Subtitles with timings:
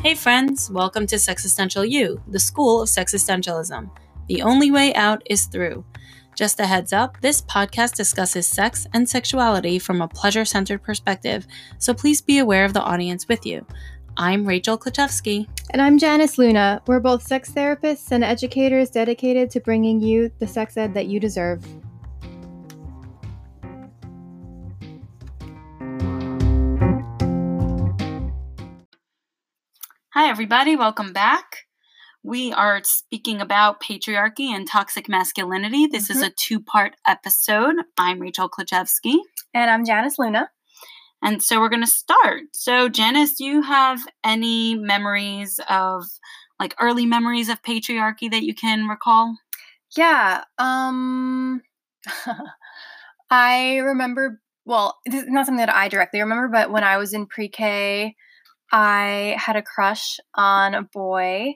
[0.00, 3.90] Hey, friends, welcome to Sexistential U, the school of sexistentialism.
[4.28, 5.84] The only way out is through.
[6.36, 11.48] Just a heads up, this podcast discusses sex and sexuality from a pleasure centered perspective,
[11.78, 13.66] so please be aware of the audience with you.
[14.16, 15.48] I'm Rachel Klaczewski.
[15.70, 16.80] And I'm Janice Luna.
[16.86, 21.18] We're both sex therapists and educators dedicated to bringing you the sex ed that you
[21.18, 21.66] deserve.
[30.18, 30.74] Hi, everybody.
[30.74, 31.66] Welcome back.
[32.24, 35.86] We are speaking about patriarchy and toxic masculinity.
[35.86, 37.76] This is a two part episode.
[37.96, 39.18] I'm Rachel Klaczewski.
[39.54, 40.50] And I'm Janice Luna.
[41.22, 42.42] And so we're going to start.
[42.52, 46.02] So, Janice, do you have any memories of
[46.58, 49.36] like early memories of patriarchy that you can recall?
[49.96, 50.42] Yeah.
[50.58, 51.62] Um
[53.30, 57.14] I remember well, this is not something that I directly remember, but when I was
[57.14, 58.16] in pre-K,
[58.70, 61.54] I had a crush on a boy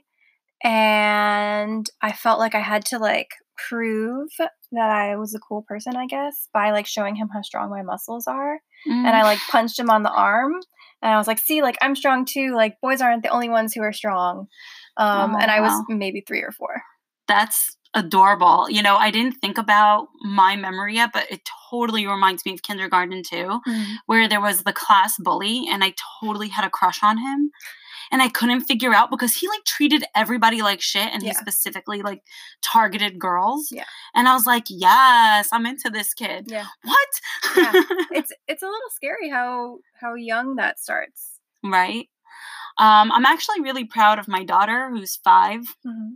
[0.63, 3.29] and I felt like I had to like
[3.69, 7.71] prove that I was a cool person, I guess, by like showing him how strong
[7.71, 8.61] my muscles are.
[8.89, 9.05] Mm.
[9.05, 10.55] And I like punched him on the arm
[11.03, 12.55] and I was like, see, like I'm strong too.
[12.55, 14.47] Like boys aren't the only ones who are strong.
[14.97, 16.83] Um, oh, and I was maybe three or four.
[17.29, 18.69] That's adorable.
[18.71, 22.63] You know, I didn't think about my memory yet, but it totally reminds me of
[22.63, 23.95] kindergarten too, mm-hmm.
[24.07, 27.51] where there was the class bully and I totally had a crush on him.
[28.11, 31.31] And I couldn't figure out because he like treated everybody like shit and yeah.
[31.31, 32.23] he specifically like
[32.63, 33.69] targeted girls.
[33.73, 33.85] Yeah.
[34.15, 36.45] And I was like, yes, I'm into this kid.
[36.49, 36.67] Yeah.
[36.83, 37.09] What?
[37.57, 37.73] yeah.
[38.13, 41.41] It's it's a little scary how how young that starts.
[41.65, 42.09] Right.
[42.77, 46.15] Um, I'm actually really proud of my daughter who's 5 mm-hmm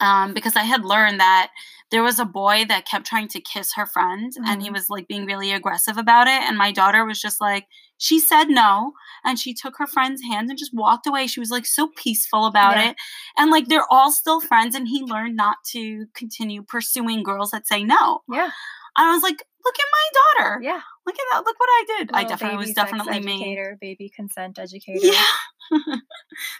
[0.00, 1.50] um, because I had learned that
[1.90, 4.44] there was a boy that kept trying to kiss her friend mm-hmm.
[4.46, 4.74] and he mm-hmm.
[4.74, 6.42] was like being really aggressive about it.
[6.42, 7.66] And my daughter was just like,
[7.98, 8.92] she said no.
[9.24, 11.26] And she took her friend's hand and just walked away.
[11.26, 12.90] She was like so peaceful about yeah.
[12.90, 12.96] it.
[13.36, 14.74] And like they're all still friends.
[14.74, 18.20] And he learned not to continue pursuing girls that say no.
[18.30, 18.50] Yeah.
[18.96, 20.62] And I was like, look at my daughter.
[20.62, 20.80] Yeah.
[21.06, 21.44] Look at that.
[21.44, 22.12] Look what I did.
[22.12, 23.88] Little I definitely was definitely educator, me.
[23.88, 25.00] Baby consent educator.
[25.06, 25.24] Yeah.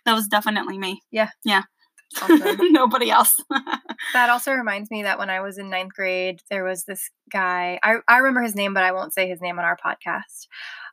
[0.04, 1.02] that was definitely me.
[1.10, 1.30] Yeah.
[1.44, 1.62] Yeah.
[2.28, 3.40] Nobody else.
[4.12, 7.78] that also reminds me that when I was in ninth grade, there was this guy.
[7.82, 10.46] I, I remember his name, but I won't say his name on our podcast.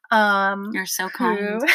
[0.09, 1.61] Um, You're so kind.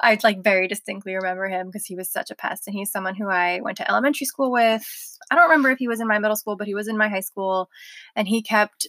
[0.00, 3.16] I like very distinctly remember him because he was such a pest, and he's someone
[3.16, 4.84] who I went to elementary school with.
[5.30, 7.08] I don't remember if he was in my middle school, but he was in my
[7.08, 7.68] high school,
[8.14, 8.86] and he kept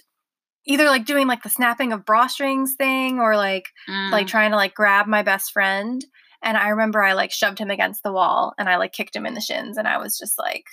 [0.66, 4.12] either like doing like the snapping of bra strings thing or like mm.
[4.12, 6.06] like trying to like grab my best friend
[6.44, 9.26] and I remember I like shoved him against the wall and I like kicked him
[9.26, 10.66] in the shins and I was just like,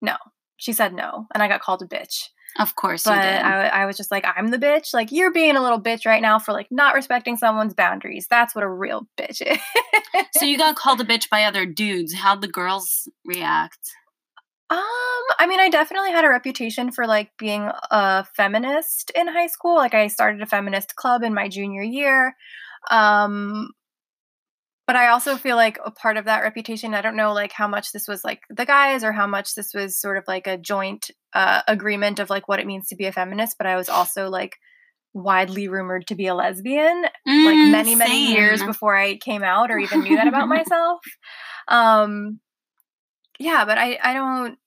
[0.00, 0.16] no.
[0.56, 1.26] She said no.
[1.32, 2.28] And I got called a bitch.
[2.58, 4.92] Of course but I, I was just like, I'm the bitch.
[4.92, 8.26] Like, you're being a little bitch right now for like not respecting someone's boundaries.
[8.28, 9.58] That's what a real bitch is.
[10.32, 12.14] so you got called a bitch by other dudes.
[12.14, 13.92] How'd the girls react?
[14.70, 14.78] Um,
[15.38, 19.76] I mean, I definitely had a reputation for like being a feminist in high school.
[19.76, 22.34] Like I started a feminist club in my junior year.
[22.90, 23.70] Um,
[24.88, 27.68] but I also feel like a part of that reputation, I don't know like how
[27.68, 30.56] much this was like the guys or how much this was sort of like a
[30.56, 33.90] joint uh, agreement of like what it means to be a feminist, but I was
[33.90, 34.56] also like
[35.12, 37.98] widely rumored to be a lesbian mm, like many same.
[37.98, 41.00] many years before I came out or even knew that about myself.
[41.68, 42.40] Um
[43.38, 44.58] yeah, but I I don't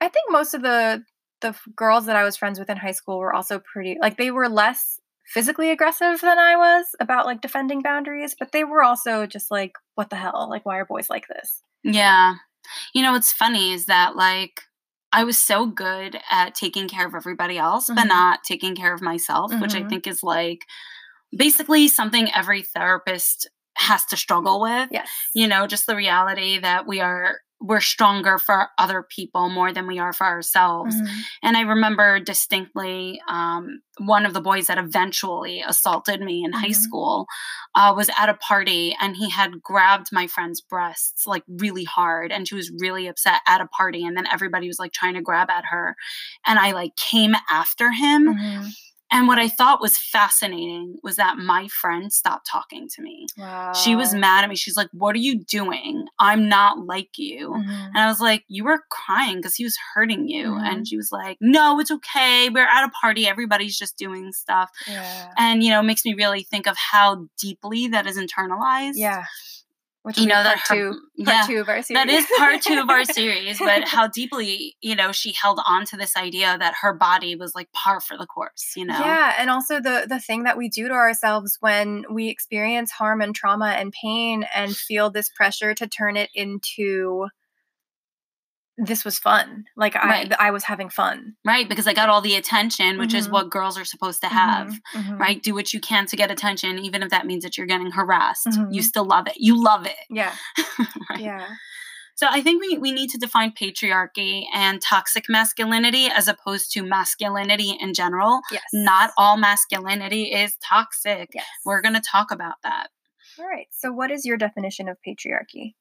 [0.00, 1.04] I think most of the
[1.42, 4.32] the girls that I was friends with in high school were also pretty like they
[4.32, 9.26] were less physically aggressive than I was about like defending boundaries, but they were also
[9.26, 10.46] just like, what the hell?
[10.48, 11.62] Like, why are boys like this?
[11.82, 12.34] Yeah.
[12.94, 14.62] You know, what's funny is that like
[15.12, 17.94] I was so good at taking care of everybody else, mm-hmm.
[17.94, 19.60] but not taking care of myself, mm-hmm.
[19.60, 19.88] which I mm-hmm.
[19.88, 20.64] think is like
[21.34, 24.88] basically something every therapist has to struggle with.
[24.90, 25.08] Yes.
[25.34, 29.86] You know, just the reality that we are we're stronger for other people more than
[29.86, 30.94] we are for ourselves.
[30.94, 31.18] Mm-hmm.
[31.42, 36.60] And I remember distinctly um, one of the boys that eventually assaulted me in mm-hmm.
[36.60, 37.26] high school
[37.74, 42.30] uh, was at a party and he had grabbed my friend's breasts like really hard
[42.30, 45.22] and she was really upset at a party and then everybody was like trying to
[45.22, 45.96] grab at her
[46.46, 48.34] and I like came after him.
[48.34, 48.68] Mm-hmm
[49.14, 53.28] and what I thought was fascinating was that my friend stopped talking to me.
[53.38, 53.72] Wow.
[53.72, 54.56] She was mad at me.
[54.56, 56.06] She's like, What are you doing?
[56.18, 57.50] I'm not like you.
[57.50, 57.70] Mm-hmm.
[57.70, 60.48] And I was like, You were crying because he was hurting you.
[60.48, 60.64] Mm-hmm.
[60.64, 62.50] And she was like, No, it's okay.
[62.52, 63.28] We're at a party.
[63.28, 64.70] Everybody's just doing stuff.
[64.88, 65.30] Yeah.
[65.38, 68.94] And, you know, it makes me really think of how deeply that is internalized.
[68.96, 69.26] Yeah.
[70.04, 72.04] Which you know that part her two, yeah two of our series.
[72.04, 75.86] that is part two of our series but how deeply you know she held on
[75.86, 79.34] to this idea that her body was like par for the course you know Yeah,
[79.38, 83.34] and also the the thing that we do to ourselves when we experience harm and
[83.34, 87.28] trauma and pain and feel this pressure to turn it into
[88.76, 89.64] this was fun.
[89.76, 90.32] Like I Right.
[90.38, 91.34] I was having fun.
[91.44, 93.32] right because i got all the attention which is Mhm.
[93.32, 95.18] what girls are supposed to have Mhm, mhm.
[95.18, 97.90] right do what you can to get attention even if that means that you're getting
[97.92, 98.82] harassed you Mhm.
[98.82, 100.34] still love it you love it Yeah.
[101.10, 101.20] right?
[101.20, 101.46] Yeah.
[102.16, 106.82] so i think we, we need to define patriarchy and toxic masculinity as opposed to
[106.82, 108.62] masculinity in general Yes.
[108.72, 111.46] not all masculinity is toxic Yes.
[111.64, 112.88] we're going to talk about that
[113.38, 113.66] All right.
[113.70, 115.74] So what is your definition of patriarchy?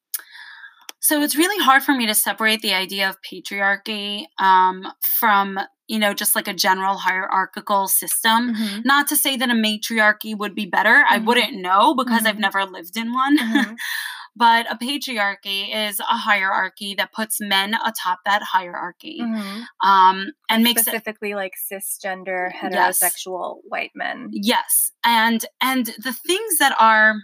[1.04, 4.88] So it's really hard for me to separate the idea of patriarchy um,
[5.20, 8.56] from, you know, just like a general hierarchical system.
[8.56, 8.86] Mhm.
[8.86, 11.04] Not to say that a matriarchy would be better.
[11.10, 11.26] I Mhm.
[11.26, 12.48] wouldn't know because I've Mhm.
[12.48, 13.38] never lived in one.
[13.38, 13.76] Mhm.
[14.36, 19.66] but a patriarchy is a hierarchy that puts men atop that hierarchy Mhm.
[19.84, 23.00] um, and makes it Specifically like cisgender Yes.
[23.04, 24.30] heterosexual white men.
[24.32, 27.16] yes and and the things that are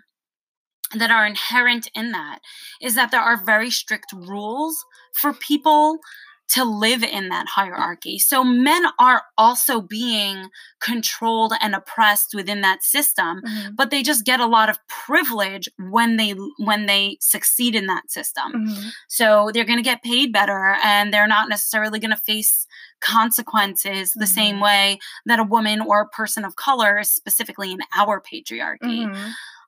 [0.95, 2.39] that are inherent in that
[2.81, 5.99] is that there are very strict rules for people
[6.47, 10.49] to live in that hierarchy so men are also being
[10.79, 13.75] controlled and oppressed within that system Mhm.
[13.75, 18.09] but they just get a lot of privilege when they when they succeed in that
[18.09, 18.91] system Mhm.
[19.07, 22.65] so they're going to get paid better and they're not necessarily going to face
[22.99, 24.61] consequences the same Mhm.
[24.63, 29.05] way that a woman or a person of color, specifically in our patriarchy.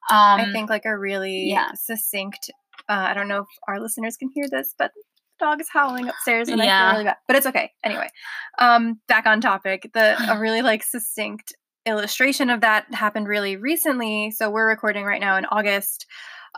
[0.09, 1.71] Um, I think like a really yeah.
[1.75, 2.49] succinct.
[2.89, 6.09] Uh, I don't know if our listeners can hear this, but the dog is howling
[6.09, 7.17] upstairs, and I feel really bad.
[7.27, 7.71] But it's okay.
[7.83, 8.07] Anyway,
[8.59, 9.89] um, back on topic.
[9.93, 11.53] The a really like succinct
[11.85, 14.31] illustration of that happened really recently.
[14.31, 16.05] So we're recording right now in August.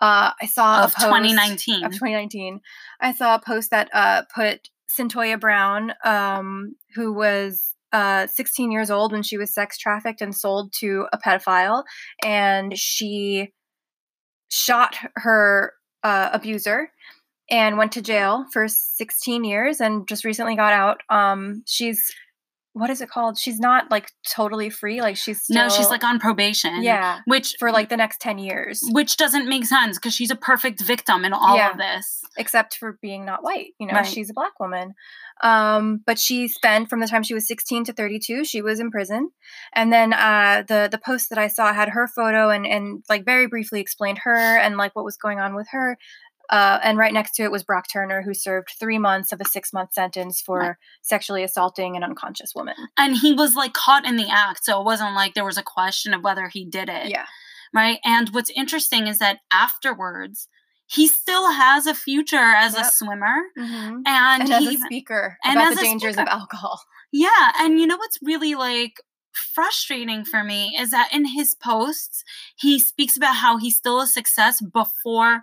[0.02, 1.86] Uh, I saw of a post 2019.
[1.86, 2.62] of 2019.
[3.00, 8.92] I saw a post that uh, put Cyntoia Brown, um, who was uh, 16 years
[8.92, 11.84] old when she was sex trafficked and sold to a pedophile,
[12.26, 13.54] and she
[14.50, 15.74] shot her
[16.04, 16.90] uh, abuser
[17.50, 21.02] and went to jail for 16 years and just recently got out.
[21.10, 22.02] Um, she's
[22.76, 23.38] what is it called?
[23.38, 25.00] She's not like totally free.
[25.00, 26.82] Like she's still, no, she's like on probation.
[26.82, 30.36] yeah Which for like the next 10 years, which doesn't make sense because she's a
[30.36, 31.70] perfect victim in all Yeah.
[31.72, 32.22] of this.
[32.36, 33.74] except for being not white.
[33.80, 34.08] You know, Right.
[34.08, 34.96] she's a black woman.
[35.42, 38.92] Um, but she spent from the time she was 16 to 32, she was in
[38.92, 39.30] prison.
[39.74, 43.26] And then uh, the the post that I saw had her photo and and like
[43.26, 45.98] very briefly explained her and like what was going on with her.
[46.50, 49.46] Uh, and right next to it was Brock Turner, who served three months of a
[49.46, 50.76] six month sentence for Right.
[51.02, 52.76] sexually assaulting an unconscious woman.
[52.98, 54.64] And he was like caught in the act.
[54.66, 57.10] So it wasn't like there was a question of whether he did it.
[57.10, 57.26] Yeah.
[57.74, 57.98] Right.
[58.06, 60.48] And what's interesting is that afterwards,
[60.94, 63.38] he still has a future as a swimmer.
[63.58, 64.02] Mm-hmm.
[64.06, 66.30] And, And he as a speaker and about the dangers speaker.
[66.30, 66.82] of alcohol.
[67.12, 68.94] Yeah, and you know what's really like
[69.56, 72.24] frustrating for me is that in his posts,
[72.56, 75.42] he speaks about how he's still a success before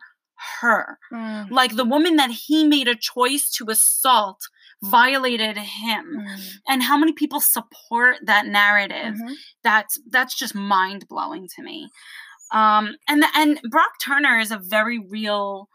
[0.60, 0.98] her.
[1.12, 4.40] Mm, Like the woman that he made a choice to assault
[4.82, 6.04] violated him.
[6.26, 9.14] mm, And how many people support that narrative?
[9.16, 9.34] mhm.
[9.62, 11.90] That's that's just mind-blowing to me.
[12.52, 15.68] Um and and Brock Turner is a very real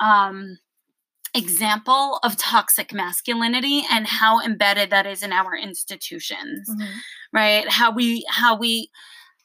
[0.00, 0.58] um
[1.34, 6.88] example of toxic masculinity and how embedded that is in our institutions Mhm.
[7.32, 8.90] right how we how we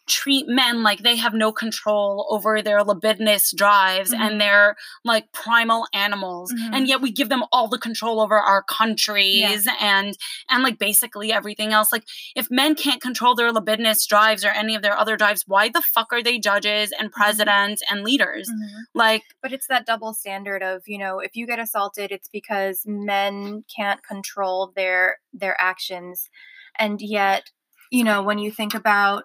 [0.07, 4.19] treat men like they have no control over their libidinous drives Mhm.
[4.19, 6.69] and their like primal animals Mhm.
[6.75, 10.17] and yet we give them all the control over our countries and
[10.49, 12.03] and like basically everything else like
[12.35, 15.81] if men can't control their libidinous drives or any of their other drives why the
[15.81, 18.83] fuck are they judges and presidents and leaders Mhm.
[18.93, 22.83] like But it's that double standard of, you know, if you get assaulted, it's because
[22.85, 26.29] men can't control their their actions.
[26.77, 27.51] And yet,
[27.91, 29.23] you know, when you think about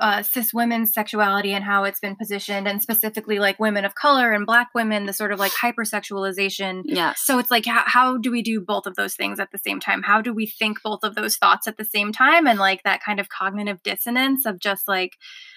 [0.00, 4.32] uh, cis women's sexuality and how it's been positioned, and specifically like women of color
[4.32, 6.82] and black women, the sort of like hypersexualization.
[6.84, 7.14] Yeah.
[7.16, 9.78] So it's like, how, how do we do both of those things at the same
[9.78, 10.02] time?
[10.02, 12.46] How do we think both of those thoughts at the same time?
[12.46, 15.16] And like that kind of cognitive dissonance of just like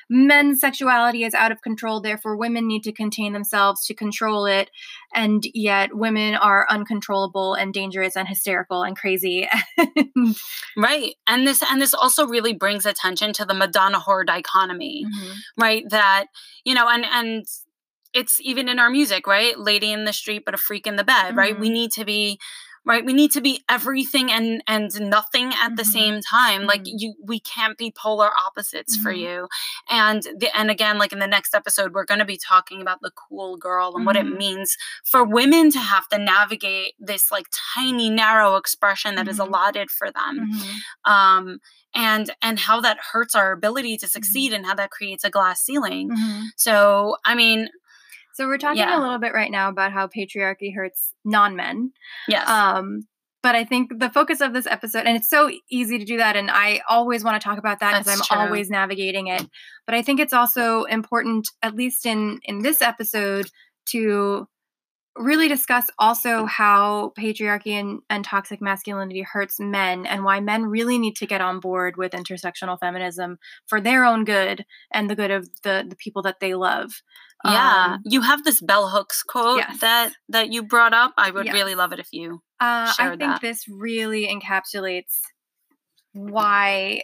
[0.09, 4.69] men's sexuality is out of control, therefore women need to contain themselves to control it.
[5.15, 9.47] And yet women are uncontrollable and dangerous and hysterical and crazy.
[10.77, 15.61] Right and this and this also really brings attention to the madonna whore dichotomy mm-hmm.
[15.61, 16.25] right that
[16.63, 17.45] you know and and
[18.13, 21.03] it's even in our music right lady in the street but a freak in the
[21.03, 21.73] bed right we mm-hmm.
[21.73, 22.39] need to be
[22.85, 25.75] right we need to be everything and and nothing at mm-hmm.
[25.75, 26.67] the same time mm-hmm.
[26.67, 29.03] like you we can't be polar opposites mm-hmm.
[29.03, 29.47] for you
[29.89, 32.99] and the and again like in the next episode we're going to be talking about
[33.01, 34.37] the cool girl and what it mm-hmm.
[34.37, 39.53] means for women to have to navigate this like tiny narrow expression that is mm-hmm.
[39.53, 41.11] allotted for them mm-hmm.
[41.11, 41.59] um
[41.95, 45.61] and and how that hurts our ability to succeed and how that creates a glass
[45.61, 46.09] ceiling
[46.57, 47.69] so i mean
[48.33, 48.99] so we're talking yeah.
[48.99, 51.91] a little bit right now about how patriarchy hurts non-men.
[52.27, 52.49] Yes.
[52.49, 53.07] Um,
[53.43, 56.37] but I think the focus of this episode, and it's so easy to do that,
[56.37, 58.45] and I always want to talk about that because I'm true.
[58.45, 59.45] always navigating it.
[59.85, 63.49] But I think it's also important, at least in in this episode,
[63.87, 64.47] to
[65.15, 70.97] really discuss also how patriarchy and, and toxic masculinity hurts men and why men really
[70.97, 75.31] need to get on board with intersectional feminism for their own good and the good
[75.31, 77.01] of the, the people that they love.
[77.45, 79.79] Yeah, um, you have this bell hooks quote yes.
[79.81, 81.13] that that you brought up.
[81.17, 81.53] I would yes.
[81.53, 83.41] really love it if you uh, I think that.
[83.41, 85.19] this really encapsulates
[86.13, 87.01] why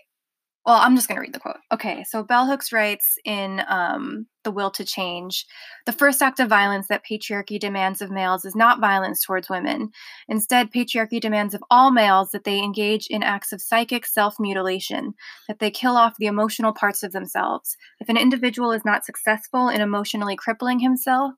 [0.65, 1.57] well, I'm just going to read the quote.
[1.71, 5.45] Okay, so Bell Hooks writes in um, The Will to Change
[5.85, 9.89] The first act of violence that patriarchy demands of males is not violence towards women.
[10.27, 15.13] Instead, patriarchy demands of all males that they engage in acts of psychic self mutilation,
[15.47, 17.77] that they kill off the emotional parts of themselves.
[17.99, 21.33] If an individual is not successful in emotionally crippling himself,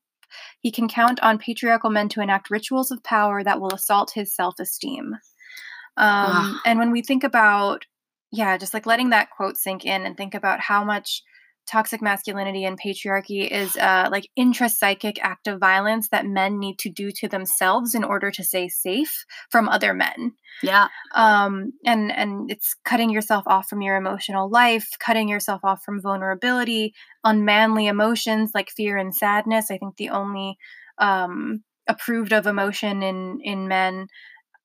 [0.61, 4.35] he can count on patriarchal men to enact rituals of power that will assault his
[4.35, 5.15] self esteem.
[5.97, 7.85] Um, and when we think about
[8.31, 11.23] yeah, just like letting that quote sink in and think about how much
[11.67, 16.89] toxic masculinity and patriarchy is uh, like intrapsychic act of violence that men need to
[16.89, 20.33] do to themselves in order to stay safe from other men.
[20.63, 20.87] Yeah.
[21.13, 26.01] Um, and and it's cutting yourself off from your emotional life, cutting yourself off from
[26.01, 29.71] vulnerability, unmanly emotions like fear and sadness.
[29.71, 30.57] I think the only
[30.97, 34.07] um, approved of emotion in in men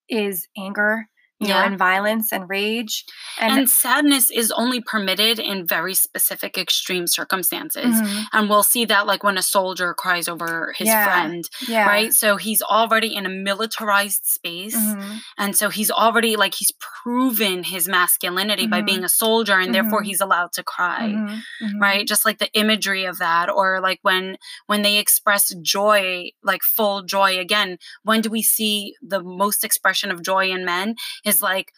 [0.08, 1.08] is anger
[1.38, 1.60] you yeah.
[1.60, 3.04] know, and violence and rage.
[3.38, 7.94] And, and, sadness is only permitted in very specific extreme circumstances.
[7.94, 8.22] Mm-hmm.
[8.32, 11.04] And we'll see that like when a soldier cries over his yeah.
[11.04, 11.86] friend, yeah.
[11.86, 12.14] right?
[12.14, 14.76] So he's already in a militarized space.
[14.76, 15.16] Mm-hmm.
[15.36, 18.70] And so he's already like he's proven his masculinity mm-hmm.
[18.70, 20.06] by being a soldier and therefore mm-hmm.
[20.06, 21.08] he's allowed to cry.
[21.08, 21.66] Mm-hmm.
[21.66, 21.78] Mm-hmm.
[21.78, 22.06] Right?
[22.06, 27.02] Just like the imagery of that or like when when they express joy, like full
[27.02, 30.94] joy again, when do we see the most expression of joy in men?
[31.26, 31.72] Is like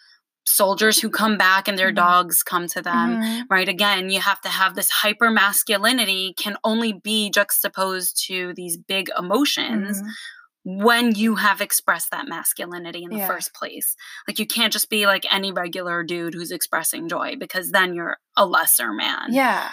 [0.48, 1.96] soldiers who come back and their mm-hmm.
[1.96, 3.42] dogs come to them mm-hmm.
[3.50, 8.78] right again you have to have this hyper masculinity can only be juxtaposed to these
[8.78, 10.84] big emotions mm-hmm.
[10.84, 13.26] when you have expressed that masculinity in the yeah.
[13.26, 13.94] first place
[14.26, 18.16] like you can't just be like any regular dude who's expressing joy because then you're
[18.36, 19.68] a lesser man yeah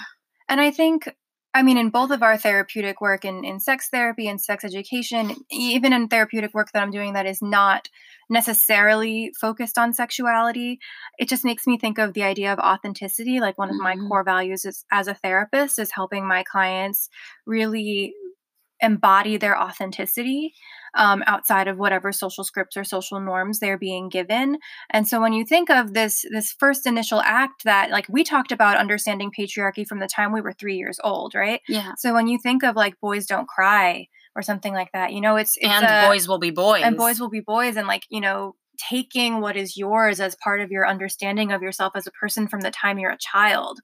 [0.50, 1.08] and i think
[1.56, 5.38] I mean, in both of our therapeutic work in, in sex therapy and sex education,
[5.50, 7.88] even in therapeutic work that I'm doing that is not
[8.30, 10.80] necessarily focused on sexuality,
[11.18, 13.40] it just makes me think of the idea of authenticity.
[13.40, 14.02] Like one of mm-hmm.
[14.02, 17.08] my core values is, as a therapist is helping my clients
[17.46, 18.14] really
[18.82, 20.54] embody their authenticity
[20.96, 24.58] um, outside of whatever social scripts or social norms they're being given.
[24.90, 28.52] And so when you think of this this first initial act that like we talked
[28.52, 31.62] about understanding patriarchy from the time we were three years old right?
[31.68, 31.94] Yeah.
[31.98, 35.38] So when you think of like boys don't cry or something like that you know
[35.38, 36.84] it's, it's and a, boys will be boys.
[36.84, 38.56] and boys will be boys and like you know
[38.90, 42.60] taking what is yours as part of your understanding of yourself as a person from
[42.62, 43.80] the time you're a child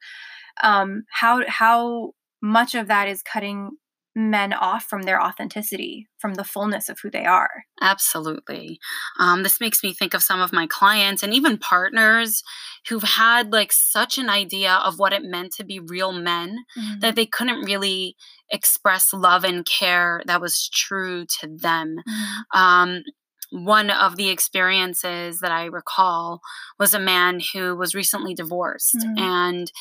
[0.61, 3.71] um how how much of that is cutting
[4.15, 7.63] men off from their authenticity, from the fullness of who they are.
[7.79, 8.79] Absolutely.
[9.19, 12.43] Um, this makes me think of some of my clients and even partners
[12.89, 16.99] who've had like such an idea of what it meant to be real men mm-hmm.
[16.99, 18.15] that they couldn't really
[18.51, 21.95] express love and care that was true to them.
[22.07, 22.59] Mm-hmm.
[22.59, 23.03] Um,
[23.51, 26.41] one of the experiences that I recall
[26.79, 29.17] was a man who was recently divorced mm-hmm.
[29.17, 29.71] and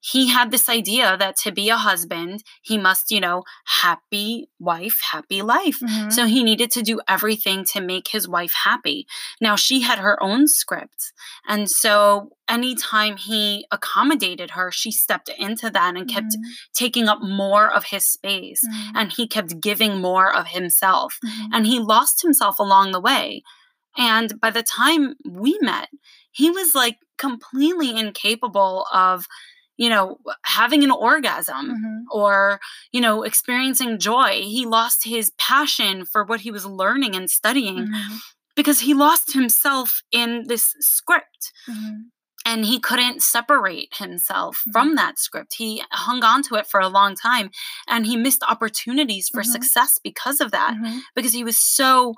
[0.00, 4.98] he had this idea that to be a husband, he must, you know, happy wife,
[5.12, 5.78] happy life.
[5.80, 6.10] Mm-hmm.
[6.10, 9.06] So he needed to do everything to make his wife happy.
[9.40, 11.12] Now, she had her own script.
[11.46, 16.50] And so anytime he accommodated her, she stepped into that and kept mm-hmm.
[16.72, 18.62] taking up more of his space.
[18.66, 18.96] Mm-hmm.
[18.96, 21.18] And he kept giving more of himself.
[21.24, 21.52] Mm-hmm.
[21.52, 23.42] And he lost himself along the way.
[23.98, 25.88] And by the time we met,
[26.30, 29.26] he was like completely incapable of
[29.80, 32.00] you know, having an orgasm mm-hmm.
[32.10, 32.60] or,
[32.92, 34.42] you know, experiencing joy.
[34.42, 38.16] He lost his passion for what he was learning and studying mm-hmm.
[38.54, 41.52] because he lost himself in this script.
[41.66, 42.02] Mm-hmm.
[42.44, 44.72] And he couldn't separate himself mm-hmm.
[44.72, 45.54] from that script.
[45.56, 47.48] He hung on to it for a long time
[47.88, 49.50] and he missed opportunities for mm-hmm.
[49.50, 50.98] success because of that, mm-hmm.
[51.14, 52.12] because he was so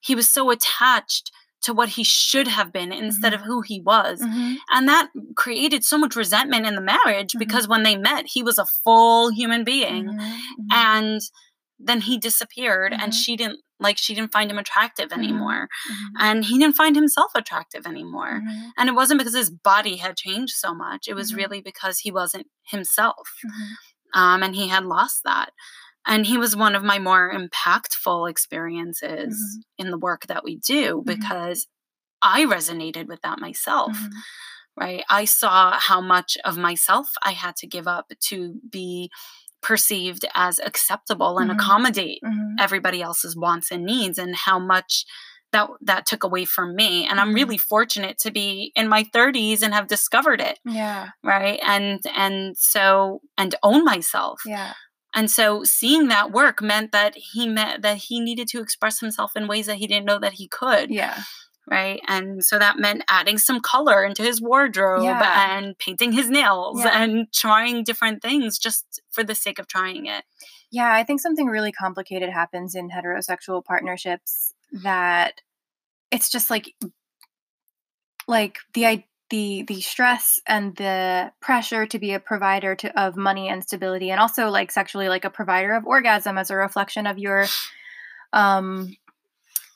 [0.00, 1.32] he was so attached
[1.62, 3.36] to what he should have been instead Mhm.
[3.36, 4.20] of who he was.
[4.20, 4.56] Mhm.
[4.70, 7.38] And that created so much resentment in the marriage Mhm.
[7.40, 10.06] because when they met, he was a full human being.
[10.06, 10.18] Mhm.
[10.18, 10.40] Mhm.
[10.72, 11.20] And
[11.78, 13.16] then he disappeared and Mhm.
[13.16, 15.68] she didn't like she didn't find him attractive anymore.
[16.18, 18.40] And he didn't find himself attractive anymore.
[18.78, 21.06] And it wasn't because his body had changed so much.
[21.08, 23.28] It was really because he wasn't himself.
[24.14, 25.50] Um, and he had lost that.
[26.06, 29.62] And he was one of my more impactful experiences Mhm.
[29.86, 31.04] in the work that we do Mhm.
[31.06, 31.66] because
[32.22, 34.10] I resonated with that myself, Mhm.
[34.78, 35.04] right?
[35.10, 39.10] I saw how much of myself I had to give up to be
[39.62, 41.54] perceived as acceptable and Mhm.
[41.56, 42.56] accommodate Mhm.
[42.60, 45.04] everybody else's wants and needs and how much
[45.52, 49.62] that that took away from me and i'm really fortunate to be in my 30s
[49.62, 51.10] and have discovered it Yeah.
[51.22, 54.74] right and and so and own myself Yeah.
[55.16, 59.32] And so seeing that work meant that he meant that he needed to express himself
[59.34, 61.22] in ways that he didn't know that he could Yeah.
[61.66, 65.56] right and so that meant adding some color into his wardrobe Yeah.
[65.58, 67.02] and painting his nails Yeah.
[67.02, 70.24] and trying different things just for the sake of trying it
[70.70, 75.40] Yeah, I think something really complicated happens in heterosexual partnerships that
[76.10, 76.74] it's just like
[78.28, 83.16] like the i- the the stress and the pressure to be a provider to of
[83.16, 87.06] money and stability and also like sexually like a provider of orgasm as a reflection
[87.06, 87.46] of your
[88.32, 88.94] um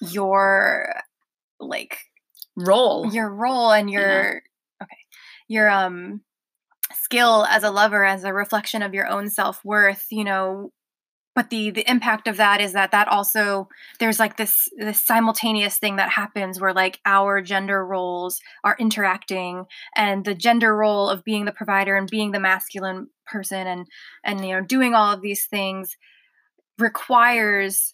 [0.00, 0.94] your
[1.58, 1.98] like
[2.56, 3.12] role.
[3.12, 4.42] your role and your
[4.82, 4.96] okay
[5.48, 6.20] your um
[6.92, 10.72] skill as a lover as a reflection of your own self-worth you know
[11.34, 13.68] but the the impact of that is that that also
[13.98, 19.64] there's like this this simultaneous thing that happens where like our gender roles are interacting
[19.96, 23.86] and the gender role of being the provider and being the masculine person and
[24.24, 25.96] and you know doing all of these things
[26.78, 27.90] requires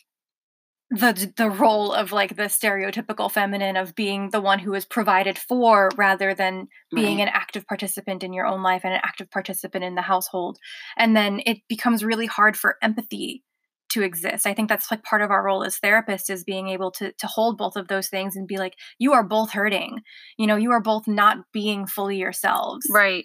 [0.91, 5.37] the the role of like the stereotypical feminine of being the one who is provided
[5.39, 7.27] for rather than being Right.
[7.29, 10.59] an active participant in your own life and an active participant in the household.
[10.97, 13.43] And then it becomes really hard for empathy
[13.91, 14.47] to exist.
[14.47, 17.27] I think that's like part of our role as therapists is being able to to
[17.27, 20.03] hold both of those things and be like you are both hurting.
[20.39, 22.87] You know you are both not being fully yourselves.
[22.91, 23.25] Right.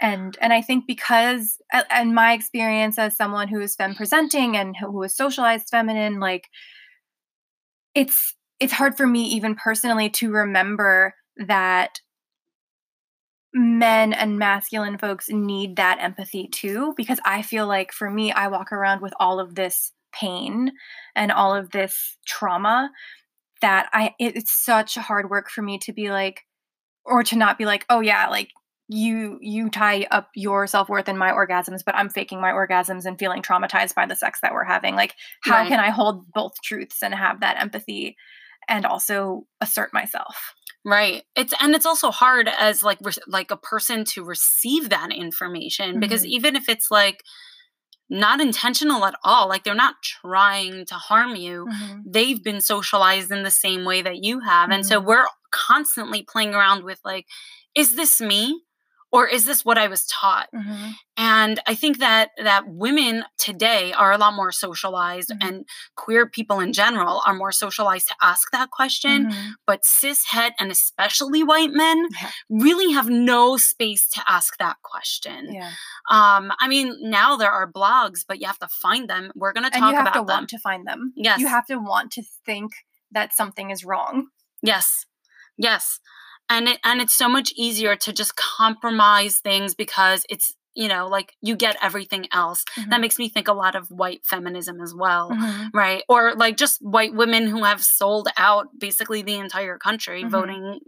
[0.00, 1.58] And and i think because
[1.90, 6.48] and my experience as someone who is femme presenting and who is socialized feminine like
[7.94, 12.00] it's it's hard for me even personally to remember that
[13.52, 18.46] men and masculine folks need that empathy too because i feel like for me i
[18.46, 20.70] walk around with all of this pain
[21.16, 22.90] and all of this trauma
[23.60, 26.42] that i it, it's such hard work for me to be like
[27.04, 28.50] or to not be like oh yeah like
[28.92, 33.18] you you tie up your self-worth in my orgasms but i'm faking my orgasms and
[33.20, 35.68] feeling traumatized by the sex that we're having like how Right.
[35.68, 38.16] can i hold both truths and have that empathy
[38.68, 41.24] and also assert myself Right.
[41.36, 46.00] It's and it's also hard as like re- like a person to receive that information
[46.00, 46.28] because Mhm.
[46.28, 47.22] even if it's like
[48.08, 51.68] not intentional at all, like they're not trying to harm you,
[52.06, 54.70] they've been socialized in the same way that you have.
[54.70, 57.26] And so we're constantly playing around with like
[57.74, 58.62] is this me
[59.12, 60.48] or is this what I was taught?
[60.54, 60.94] Mhm.
[61.16, 65.38] And I think that that women today are a lot more socialized Mhm.
[65.46, 69.52] and queer people in general are more socialized to ask that question Mhm.
[69.66, 72.30] but cis het and especially white men Yeah.
[72.48, 75.52] really have no space to ask that question.
[75.52, 75.72] yeah
[76.08, 79.30] Um, I mean, now there are blogs, but you have to find them.
[79.34, 80.26] We're going to talk you have to them.
[80.26, 81.38] want to find them Yes.
[81.40, 82.72] you have to want to think
[83.12, 84.28] that something is wrong
[84.62, 85.04] Yes.
[85.56, 86.00] Yes.
[86.50, 91.08] And it and it's so much easier to just compromise things because it's, you know,
[91.08, 92.64] like you get everything else.
[92.90, 95.30] That makes me think a lot of white feminism as well.
[95.30, 95.70] Mhm.
[95.72, 96.02] Right.
[96.08, 100.30] Or like just white women who have sold out basically the entire country Mhm.
[100.30, 100.80] voting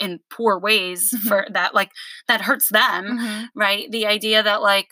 [0.00, 1.28] in poor ways Mhm.
[1.28, 1.92] for that like
[2.28, 3.48] that hurts them, Mhm.
[3.54, 3.90] right?
[3.92, 4.88] The idea that like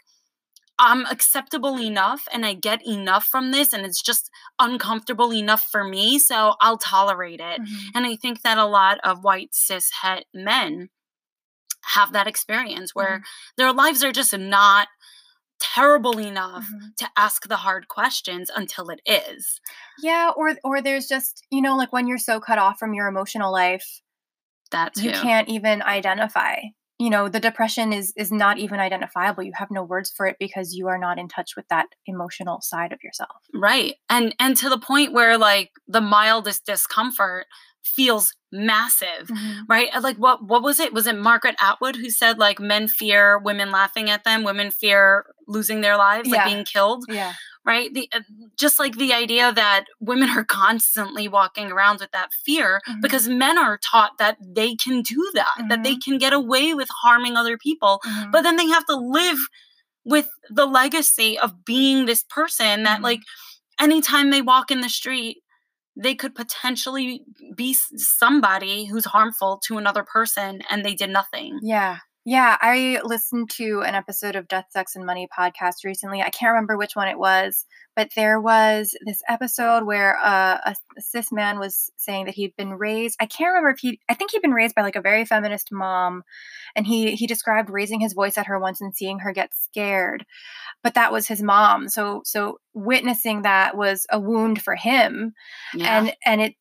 [0.80, 5.84] I'm acceptable enough and I get enough from this and it's just uncomfortable enough for
[5.84, 7.60] me, so I'll tolerate it.
[7.60, 7.90] Mhm.
[7.94, 10.88] And I think that a lot of white cis het men
[11.82, 13.54] have that experience where Mm-hmm.
[13.58, 14.88] their lives are just not
[15.58, 16.96] terrible enough Mhm.
[16.96, 19.60] to ask the hard questions until it is.
[20.02, 23.06] yeah or or there's just you know like when you're so cut off from your
[23.08, 24.00] emotional life
[24.70, 25.02] That too.
[25.04, 26.56] you can't even identify
[27.00, 30.36] you know the depression is is not even identifiable you have no words for it
[30.38, 33.96] because you are not in touch with that emotional side of yourself Right.
[34.08, 37.46] And and to the point where like the mildest discomfort
[37.82, 39.28] feels massive.
[39.28, 39.62] Mm-hmm.
[39.68, 39.88] Right?
[40.00, 40.92] Like what what was it?
[40.92, 45.26] Was it Margaret Atwood who said like men fear women laughing at them, women fear
[45.46, 47.04] losing their lives, like being killed?
[47.08, 47.34] yeah
[47.64, 48.20] right the uh,
[48.56, 53.00] just like the idea that women are constantly walking around with that fear mm-hmm.
[53.00, 55.68] because men are taught that they can do that mm-hmm.
[55.68, 56.10] that they mm-hmm.
[56.12, 58.30] can get away with harming other people mm-hmm.
[58.30, 59.38] but then they have to live
[60.04, 63.84] with the legacy of being this person that like mm-hmm.
[63.84, 65.38] anytime they walk in the street
[65.96, 71.98] they could potentially be somebody who's harmful to another person and they did nothing yeah
[72.26, 76.20] yeah, I listened to an episode of Death, Sex, and Money podcast recently.
[76.20, 77.64] I can't remember which one it was,
[77.96, 82.54] but there was this episode where uh, a, a cis man was saying that he'd
[82.56, 83.16] been raised.
[83.20, 84.00] I can't remember if he.
[84.06, 86.22] I think he'd been raised by like a very feminist mom,
[86.76, 90.26] and he he described raising his voice at her once and seeing her get scared,
[90.82, 91.88] but that was his mom.
[91.88, 95.32] So so witnessing that was a wound for him,
[95.74, 95.98] yeah.
[95.98, 96.54] and and it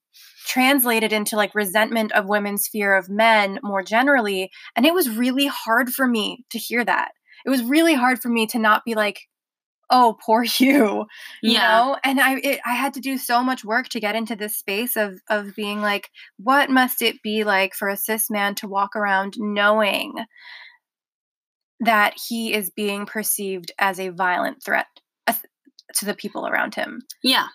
[0.49, 4.49] translated into like resentment of women's fear of men more generally.
[4.75, 7.11] And it was really hard for me to hear that.
[7.45, 9.21] It was really hard for me to not be like,
[9.91, 11.07] oh poor you
[11.41, 11.61] you yeah.
[11.61, 14.55] know and i it, i had to do so much work to get into this
[14.55, 18.67] space of of being like what must it be like for a cis man to
[18.67, 20.13] walk around knowing
[21.79, 24.85] that he is being perceived as a violent threat
[25.95, 27.47] to the people around him yeah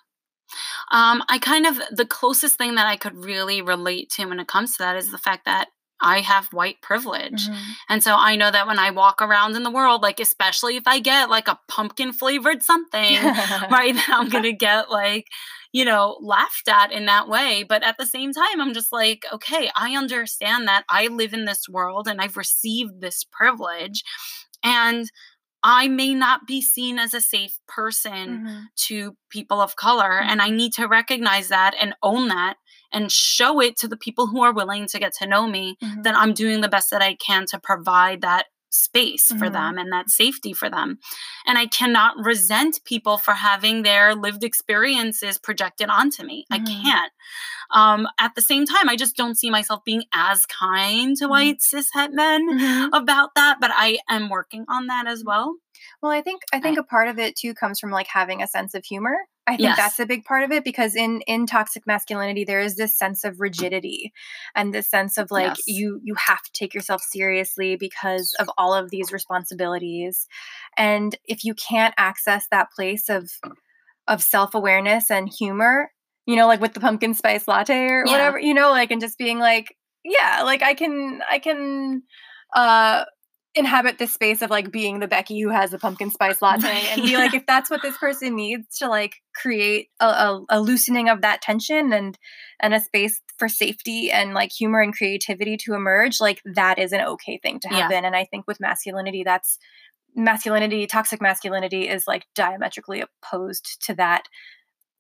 [0.91, 4.49] um, I kind of, the closest thing that I could really relate to when it
[4.49, 5.69] comes to that is the fact that
[6.01, 7.49] I have white privilege.
[7.49, 7.71] Mm-hmm.
[7.89, 10.87] And so I know that when I walk around in the world, like, especially if
[10.87, 15.29] I get like a pumpkin flavored something, right, that I'm going to get like,
[15.73, 17.65] you know, laughed at in that way.
[17.67, 21.47] But at the same time, I'm just like, okay, I understand that I live in
[21.47, 24.05] this world and I've received this privilege.
[24.63, 25.11] And
[25.65, 28.61] I may not be seen as a safe person mm-hmm.
[28.89, 30.11] to people of color.
[30.21, 30.31] Mm-hmm.
[30.31, 30.57] And I mm-hmm.
[30.57, 32.57] need to recognize that and own that
[32.93, 36.03] and show it to the people who are willing to get to know me mm-hmm.
[36.03, 39.39] that I'm doing the best that I can to provide that space mm-hmm.
[39.39, 40.99] for them and that safety for them.
[41.47, 46.45] And I cannot resent people for having their lived experiences projected onto me.
[46.53, 46.63] Mm-hmm.
[46.63, 47.13] I can't.
[47.75, 51.31] Um, at the same time, I just don't see myself being as kind to mm-hmm.
[51.31, 52.95] white cishet men mm-hmm.
[52.95, 55.57] about that, but I am working on that as well.
[56.01, 58.47] Well, I think I think a part of it too comes from like having a
[58.47, 59.17] sense of humor.
[59.47, 59.77] I think yes.
[59.77, 63.25] that's a big part of it because in in toxic masculinity there is this sense
[63.25, 64.13] of rigidity
[64.55, 65.63] and this sense of like yes.
[65.67, 70.27] you you have to take yourself seriously because of all of these responsibilities.
[70.77, 73.31] And if you can't access that place of
[74.07, 75.91] of self-awareness and humor,
[76.27, 78.13] you know, like with the pumpkin spice latte or yeah.
[78.13, 82.03] whatever, you know, like and just being like, yeah, like I can I can
[82.55, 83.05] uh
[83.55, 87.03] inhabit this space of like being the Becky who has the pumpkin spice latte and
[87.03, 91.09] be like, if that's what this person needs to like create a, a, a, loosening
[91.09, 92.19] of that tension and
[92.61, 96.93] and a space for safety and like humor and creativity to emerge, like that is
[96.93, 98.03] an okay thing to happen.
[98.03, 98.07] Yeah.
[98.07, 99.59] And I think with masculinity, that's
[100.17, 104.29] masculinity, toxic masculinity is like diametrically opposed to that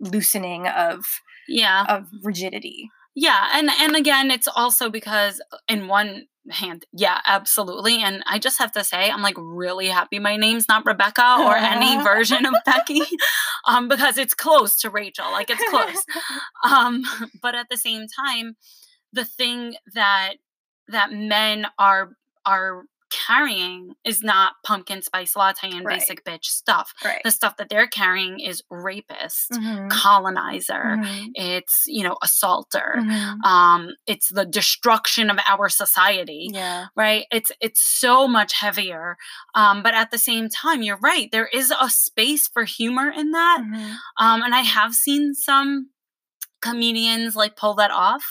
[0.00, 1.04] loosening of
[1.48, 2.90] yeah of rigidity.
[3.14, 6.84] Yeah, and and again, it's also because in one hand.
[6.92, 8.02] Yeah, absolutely.
[8.02, 11.56] And I just have to say, I'm like really happy my name's not Rebecca or
[11.56, 13.02] any version of Becky,
[13.66, 15.30] um, because it's close to Rachel.
[15.30, 16.04] Like it's close.
[16.64, 17.02] Um,
[17.42, 18.56] but at the same time,
[19.12, 20.34] the thing that
[20.88, 22.10] that men are
[22.46, 25.98] are carrying is not pumpkin spice latte and right.
[25.98, 26.92] basic bitch stuff.
[27.04, 27.20] Right.
[27.22, 29.88] The stuff that they're carrying is rapist, mm-hmm.
[29.88, 31.28] colonizer, mm-hmm.
[31.34, 32.96] it's, you know, assaulter.
[32.98, 33.42] Mm-hmm.
[33.42, 36.48] Um, it's the destruction of our society.
[36.52, 36.86] Yeah.
[36.96, 37.26] Right?
[37.30, 39.16] It's it's so much heavier.
[39.54, 41.30] Um, but at the same time, you're right.
[41.30, 43.62] There is a space for humor in that.
[43.62, 43.92] Mm-hmm.
[44.24, 45.90] Um, and I have seen some
[46.60, 48.26] comedians like pull that off.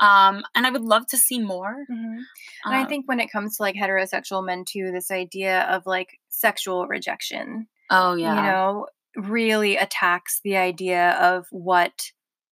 [0.00, 1.84] Um, and I would love to see more.
[1.90, 2.18] Mm-hmm.
[2.64, 5.86] And um, I think when it comes to like heterosexual men too, this idea of
[5.86, 7.68] like sexual rejection.
[7.90, 8.36] Oh yeah.
[8.36, 8.86] You know,
[9.16, 12.12] really attacks the idea of what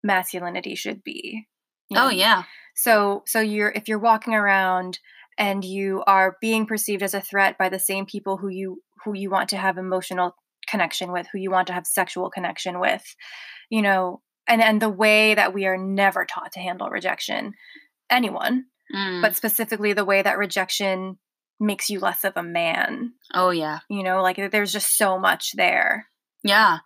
[0.05, 1.46] masculinity should be.
[1.88, 2.07] You oh, know?
[2.07, 2.44] Oh yeah.
[2.74, 5.00] So so you're if you're walking around
[5.38, 9.14] and you are being perceived as a threat by the same people who you who
[9.14, 10.37] you want to have emotional
[10.68, 13.16] connection with, who you want to have sexual connection with,
[13.68, 17.52] you know, and and the way that we are never taught to handle rejection
[18.11, 19.22] anyone mm.
[19.22, 21.18] but specifically the way that rejection
[21.62, 23.12] makes you less of a man.
[23.33, 23.78] Oh yeah.
[23.88, 26.09] You know like there's just so much there.
[26.42, 26.78] Yeah.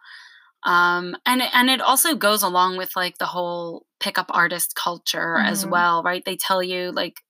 [0.64, 5.48] Um and and it also goes along with like the whole pickup artist culture mm-hmm.
[5.48, 6.24] as well right?
[6.24, 7.22] They tell you like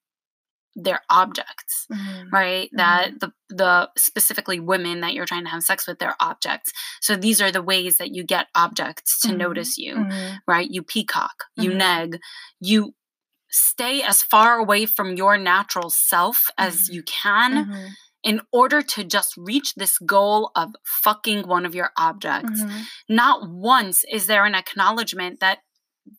[0.77, 2.29] they're objects mm-hmm.
[2.31, 2.77] right mm-hmm.
[2.77, 7.17] that the the specifically women that you're trying to have sex with they're objects so
[7.17, 9.39] these are the ways that you get objects to mm-hmm.
[9.39, 10.37] notice you mm-hmm.
[10.47, 11.79] right you peacock you mm-hmm.
[11.79, 12.19] neg
[12.61, 12.95] you
[13.51, 16.95] stay as far away from your natural self as mm-hmm.
[16.95, 17.95] you can
[18.27, 22.61] in order to just reach this goal of fucking one of your objects.
[22.61, 22.83] Mhm.
[23.09, 25.61] Not once is there an acknowledgement that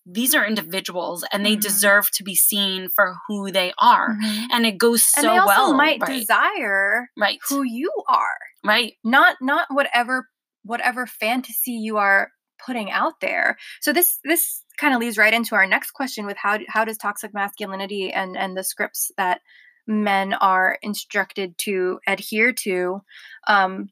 [0.06, 1.62] these are individuals and they Mhm.
[1.62, 4.15] deserve to be seen for who they are.
[4.21, 4.47] Mhm.
[4.52, 5.73] And it goes so and they also well.
[5.73, 8.93] might right, desire right, who you are, right.
[9.04, 10.30] not not whatever
[10.63, 12.32] whatever fantasy you are
[12.65, 13.58] putting out there.
[13.82, 16.97] So this this kind of leads right into our next question with how how does
[16.97, 19.41] toxic masculinity and and the scripts that
[19.88, 23.02] men are instructed to adhere to
[23.47, 23.89] um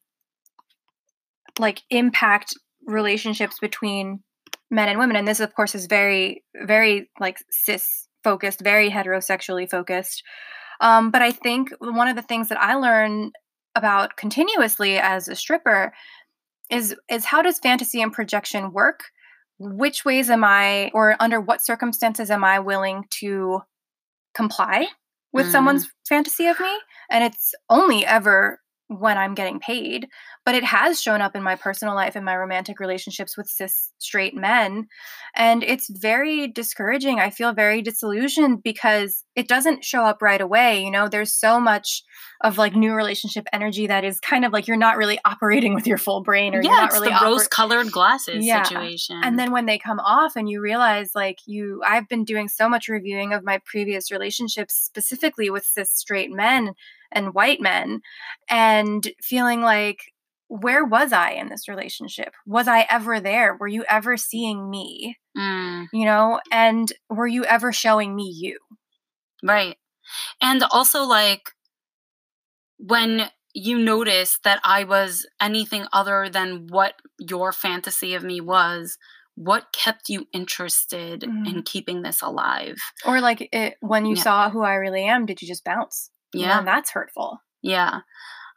[1.57, 2.53] like impact
[2.85, 4.21] relationships between
[4.71, 9.69] men and women and this of course is very very like cis focused very heterosexually
[9.69, 10.23] focused.
[10.81, 13.31] Um, but i think one of the things that i learn
[13.75, 15.93] about continuously as a stripper
[16.69, 19.03] is is how does fantasy and projection work?
[19.59, 23.61] Which ways am i or under what circumstances am i willing to
[24.33, 24.87] comply
[25.31, 25.51] with Mm.
[25.51, 26.73] someone's fantasy of me?
[27.09, 30.07] And it's only ever when i'm getting paid
[30.45, 33.91] but it has shown up in my personal life and my romantic relationships with cis
[33.97, 34.87] straight men
[35.35, 37.19] and it's very discouraging.
[37.19, 41.07] I feel very disillusioned because it doesn't show up right away you know?
[41.07, 42.03] There's so much
[42.45, 45.85] of like new relationship energy that is kind of like you're not really operating with
[45.87, 48.63] your full brain or you're yeah, not it's really the oper- rose-colored glasses Yeah.
[48.63, 49.19] situation.
[49.23, 52.69] and then when they come off and you realize like you i've been doing so
[52.69, 56.73] much reviewing of my previous relationships specifically with cis straight men
[57.11, 58.01] and white men
[58.49, 59.99] and feeling like
[60.47, 65.17] where was i in this relationship was i ever there were you ever seeing me
[65.37, 68.57] Mm, you know and were you ever showing me you
[69.43, 69.75] right.
[70.41, 71.49] And also, like,
[72.77, 78.97] when you noticed that I was anything other than what your fantasy of me was,
[79.35, 81.29] what kept you interested in
[81.61, 81.65] Mhm.
[81.65, 82.77] keeping this alive?
[83.05, 84.23] or like it, when you Yeah.
[84.23, 86.57] saw who i really am did you just bounce Yeah.
[86.59, 88.01] and that's hurtful Yeah.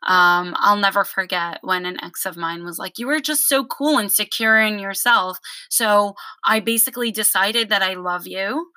[0.05, 3.65] Um, I'll never forget when an ex of mine was like, You were just so
[3.65, 5.39] cool and secure in yourself.
[5.71, 8.71] So I basically decided that I love you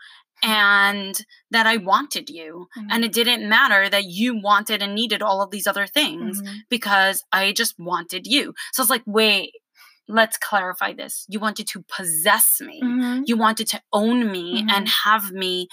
[0.44, 1.20] and
[1.52, 2.68] that I wanted you.
[2.90, 6.56] And it didn't matter that you wanted and needed all of these other things Mhm.
[6.70, 8.54] because I just wanted you.
[8.74, 9.52] So it's like, wait,
[10.08, 11.26] let's clarify this.
[11.30, 13.24] You wanted to possess me, Mhm.
[13.28, 14.92] you wanted to own me and Mhm.
[15.06, 15.68] have me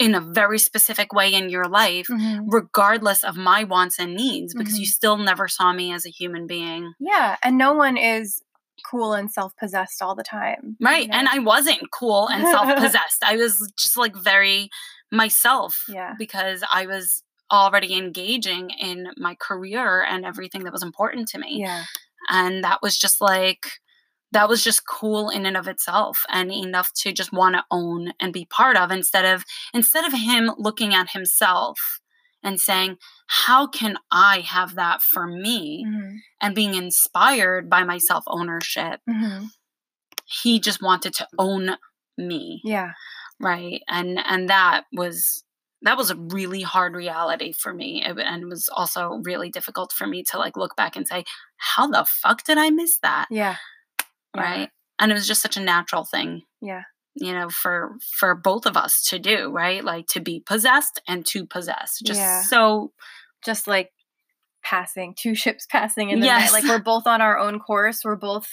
[0.00, 2.46] in a very specific way in your life Mhm.
[2.48, 4.90] regardless of my wants and needs because you Mhm.
[4.90, 6.94] still never saw me as a human being.
[6.98, 8.42] Yeah, and no one is
[8.88, 10.76] cool and self-possessed all the time.
[10.78, 11.08] you Right.
[11.10, 11.28] And?
[11.28, 13.22] I wasn't cool and self possessed.
[13.24, 14.68] I was just like very
[15.12, 16.14] myself Yeah.
[16.18, 21.60] because I was already engaging in my career and everything that was important to me.
[21.60, 21.84] yeah.
[22.30, 23.66] And that was just like,
[24.32, 28.12] that was just cool in and of itself and enough to just want to own
[28.18, 32.00] and be part of instead of instead of him looking at himself
[32.44, 36.18] and saying how can i have that for me Mhm.
[36.40, 39.48] and being inspired by my self ownership Mhm.
[40.42, 41.76] he just wanted to own
[42.16, 42.92] me Yeah.
[43.40, 45.42] right and and that was
[45.82, 49.92] that was a really hard reality for me It- and it was also really difficult
[49.92, 51.24] for me to like look back and say
[51.56, 53.56] how the fuck did i miss that Yeah.
[54.34, 54.42] Yeah.
[54.42, 56.82] right and it was just such a natural thing Yeah.
[57.16, 61.24] You know for for both of us to do right like to be possessed and
[61.26, 62.42] to possess just Yeah.
[62.42, 62.92] so
[63.44, 63.90] Just like
[64.62, 66.50] passing, two ships passing in the Yes.
[66.52, 66.62] night.
[66.62, 68.00] Like we're both on our own course.
[68.04, 68.48] We're both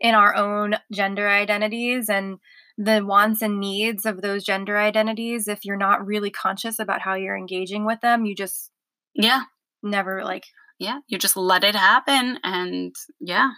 [0.00, 2.38] in our own gender identities and
[2.78, 5.46] the wants and needs of those gender identities.
[5.48, 8.70] If you're not really conscious about how you're engaging with them, you just
[9.14, 9.42] yeah
[9.82, 10.44] never like
[10.78, 13.50] yeah you just let it happen and yeah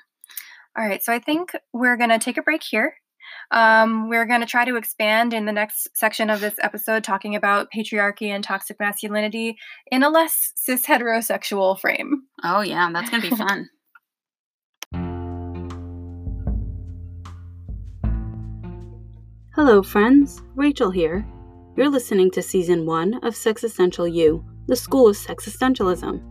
[0.76, 2.94] All right, so I think we're going to take a break here.
[3.52, 7.36] Um, we're going to try to expand in the next section of this episode, talking
[7.36, 9.56] about patriarchy and toxic masculinity
[9.90, 12.22] in a less cis heterosexual frame.
[12.44, 13.68] oh yeah that's gonna be fun
[19.54, 20.42] Hello, friends.
[20.54, 21.26] Rachel here.
[21.76, 26.22] You're listening to season one of Sexistential U, the School of Sexistentialism.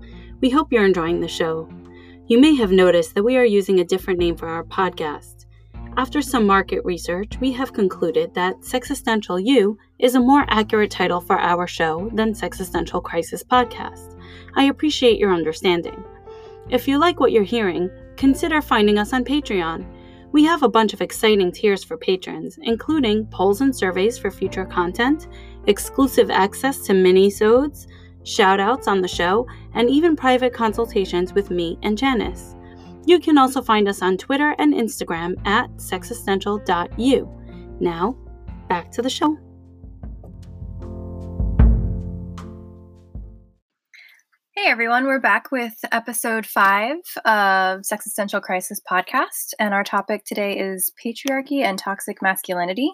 [0.42, 1.70] We hope you're enjoying the show.
[2.28, 5.41] You may have noticed that we are using a different name for our podcast.
[5.98, 11.20] After some market research, we have concluded that Sexistential U is a more accurate title
[11.20, 14.18] for our show than Sexistential Crisis Podcast.
[14.56, 16.02] I appreciate your understanding.
[16.70, 19.86] If you like what you're hearing, consider finding us on Patreon.
[20.32, 24.66] We have a bunch of exciting tiers for patrons, including polls and surveys for future
[24.66, 25.28] content,
[25.68, 27.88] exclusive access to mini-sodes,
[28.24, 32.56] shoutouts on the show, and even private consultations with me and Janice.
[33.06, 37.30] You can also find us on Twitter and Instagram at sexessential.u.
[37.80, 38.18] Now,
[38.70, 39.38] back to the show.
[44.54, 50.56] Hey everyone, we're back with episode five of Existential Crisis podcast, and our topic today
[50.56, 52.92] is patriarchy and toxic masculinity.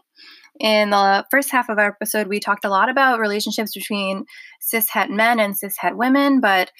[0.61, 4.23] In the first half of our episode, we talked a lot about relationships between
[4.61, 6.71] cis het men and cis het women, but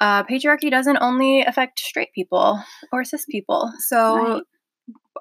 [0.00, 3.72] uh, patriarchy doesn't only affect straight people or cis people.
[3.80, 4.42] So right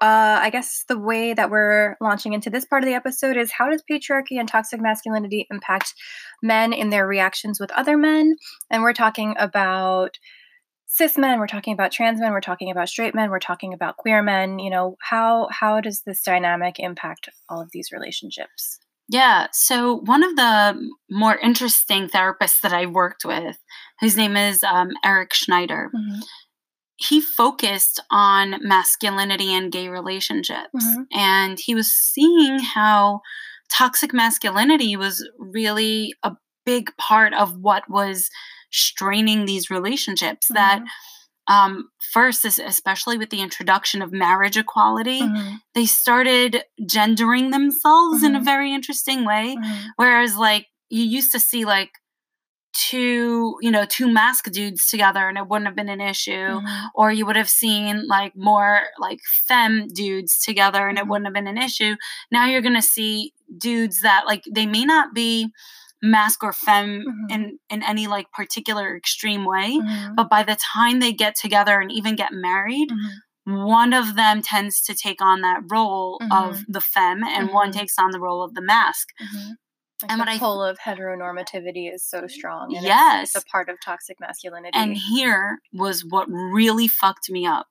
[0.02, 3.52] uh, I guess the way that we're launching into this part of the episode is
[3.52, 5.94] how does patriarchy and toxic masculinity impact
[6.44, 8.36] men in their reactions with other men?
[8.70, 10.20] And we're talking about
[10.86, 13.98] cis men, we're talking about trans men, we're talking about straight men, we're talking about
[13.98, 14.60] queer men.
[14.60, 18.80] You know, how how does this dynamic impact all of these relationships?
[19.10, 19.48] Yeah.
[19.54, 23.58] So one of the more interesting therapists that I worked with,
[24.02, 25.90] whose name is um, Eric Schneider.
[25.96, 26.20] Mm-hmm
[26.98, 30.74] he focused on masculinity and gay relationships.
[30.76, 31.02] Mm-hmm.
[31.14, 33.22] And he was seeing how
[33.72, 38.30] toxic masculinity was really a big part of what was
[38.72, 40.48] straining these relationships.
[40.48, 40.56] Mm-hmm.
[40.56, 40.84] That
[41.48, 45.56] um, first, especially with the introduction of marriage equality, mm-hmm.
[45.74, 48.46] they started gendering themselves in a mm-hmm.
[48.46, 49.56] very interesting way.
[49.58, 49.88] Mm-hmm.
[49.96, 51.92] Whereas, like, you used to see, like,
[52.74, 56.86] two you know two masc dudes together and it wouldn't have been an issue mm-hmm.
[56.94, 61.10] or you would have seen like more like femme dudes together and it mm-hmm.
[61.10, 61.96] wouldn't have been an issue
[62.32, 65.52] now you're gonna see dudes that like they may not be
[66.02, 67.32] masc or femme mm-hmm.
[67.32, 70.16] in in any like particular extreme way mm-hmm.
[70.16, 73.64] but by the time they get together and even get married mm-hmm.
[73.66, 76.72] one of them tends to take on that role of mm-hmm.
[76.72, 79.08] the femme and one takes on the role of the masc
[80.04, 82.70] like and the what pull I, of heteronormativity is so strong.
[82.70, 84.78] yes, it's, it's a part of toxic masculinity.
[84.78, 87.66] And here was what really fucked me up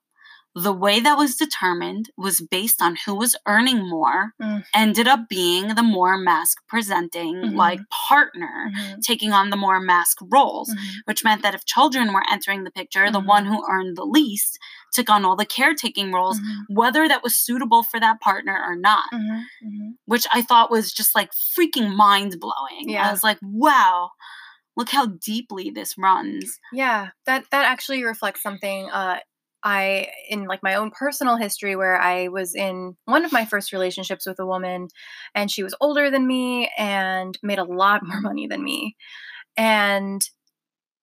[0.63, 4.63] the way that was determined was based on who was earning more mm.
[4.73, 7.55] ended up being the more masc presenting mm-hmm.
[7.55, 8.99] like partner mm-hmm.
[9.01, 10.97] taking on the more masc roles mm-hmm.
[11.05, 13.53] which meant that if children were entering the picture the one mm-hmm.
[13.53, 14.57] who earned the least
[14.93, 16.73] took on all the caretaking roles mm-hmm.
[16.73, 19.89] whether that was suitable for that partner or not mm-hmm.
[20.05, 23.07] which i thought was just like freaking mind blowing yeah.
[23.07, 24.09] i was like wow
[24.75, 29.17] look how deeply this runs yeah that that actually reflects something uh
[29.63, 33.73] I, in like my own personal history, where I was in one of my first
[33.73, 34.87] relationships with a woman,
[35.35, 38.95] and she was older than me and made a lot more money than me.
[39.57, 40.21] And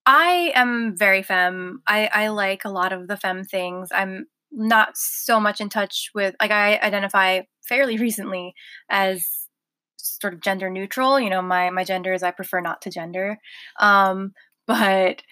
[0.07, 1.83] I am very femme.
[1.87, 3.88] I, I like a lot of the femme things.
[3.93, 8.55] I'm not so much in touch with, like, I identify fairly recently
[8.90, 9.27] as
[9.97, 11.19] sort of gender neutral.
[11.19, 13.38] You know, my, my gender is I prefer not to gender.
[13.81, 14.33] Um,
[14.67, 15.23] but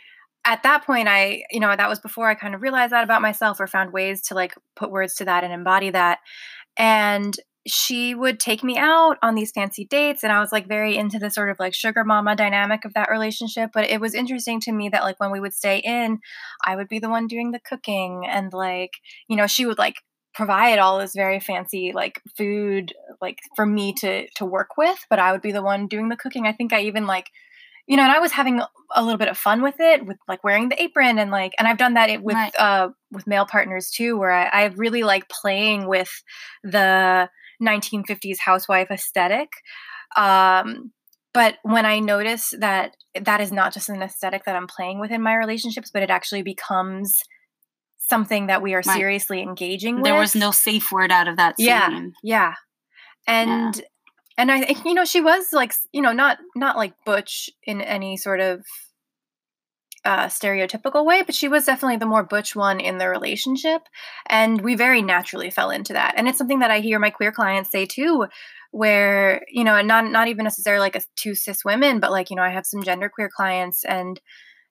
[0.44, 3.22] at that point i you know that was before i kind of realized that about
[3.22, 6.18] myself or found ways to like put words to that and embody that.
[6.76, 10.96] And she would take me out on these fancy dates and i was like very
[10.96, 14.59] into the sort of like sugar mama dynamic of that relationship but it was interesting
[14.59, 16.18] to me that like when we would stay in
[16.64, 18.94] i would be the one doing the cooking and like
[19.28, 19.94] you know she would like
[20.35, 25.20] provide all this very fancy like food like for me to to work with but
[25.20, 26.46] i would be the one doing the cooking.
[26.46, 27.28] I think i even like
[27.86, 28.60] you know, and I was having
[28.94, 31.66] a little bit of fun with it, with like wearing the apron and like, and
[31.66, 32.54] I've done that with right.
[32.56, 36.10] uh with male partners too, where I, I really like playing with
[36.62, 37.28] the
[37.62, 39.48] 1950s housewife aesthetic.
[40.16, 40.92] Um,
[41.34, 45.10] but when I notice that that is not just an aesthetic that I'm playing with
[45.10, 47.18] in my relationships, but it actually becomes
[47.98, 48.96] something that we are right.
[48.96, 50.04] seriously engaging with.
[50.04, 51.66] There was no safe word out of that scene.
[51.66, 52.54] Yeah, yeah.
[53.26, 53.82] And yeah
[54.42, 57.81] and I think you know she was like you know not not like butch in
[57.81, 58.64] any sort of
[60.05, 63.83] uh, stereotypical way, but she was definitely the more butch one in the relationship,
[64.28, 66.14] and we very naturally fell into that.
[66.16, 68.26] And it's something that I hear my queer clients say too,
[68.72, 72.28] where you know, and not not even necessarily like a two cis women, but like
[72.28, 74.20] you know, I have some gender queer clients and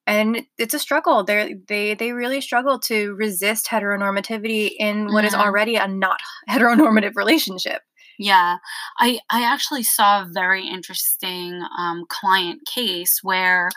[0.05, 5.31] and it's a struggle they they they really struggle to resist heteronormativity in what is
[5.31, 5.43] mm-hmm.
[5.43, 7.81] already a not heteronormative relationship
[8.21, 8.57] yeah,
[8.99, 13.69] I I actually saw a very interesting um, client case where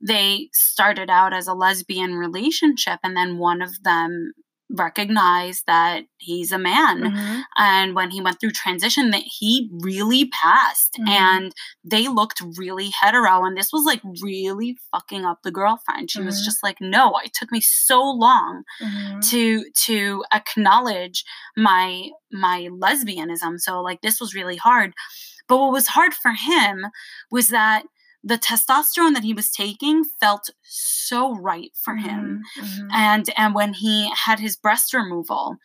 [0.00, 4.32] they started out as a lesbian relationship, and then one of them
[4.72, 7.40] recognized that he's a man mm-hmm.
[7.56, 11.08] and when he went through transition that he really passed mm-hmm.
[11.08, 11.52] and
[11.84, 16.26] they looked really hetero and this was like really fucking up the girlfriend she mm-hmm.
[16.26, 19.20] was just like no it took me so long mm-hmm.
[19.20, 21.24] to to acknowledge
[21.56, 24.92] my my lesbianism so like this was really hard
[25.48, 26.86] but what was hard for him
[27.30, 27.82] was that
[28.22, 32.88] the testosterone that he was taking felt so right for him mm-hmm, mm-hmm.
[32.92, 35.56] and and when he had his breast removal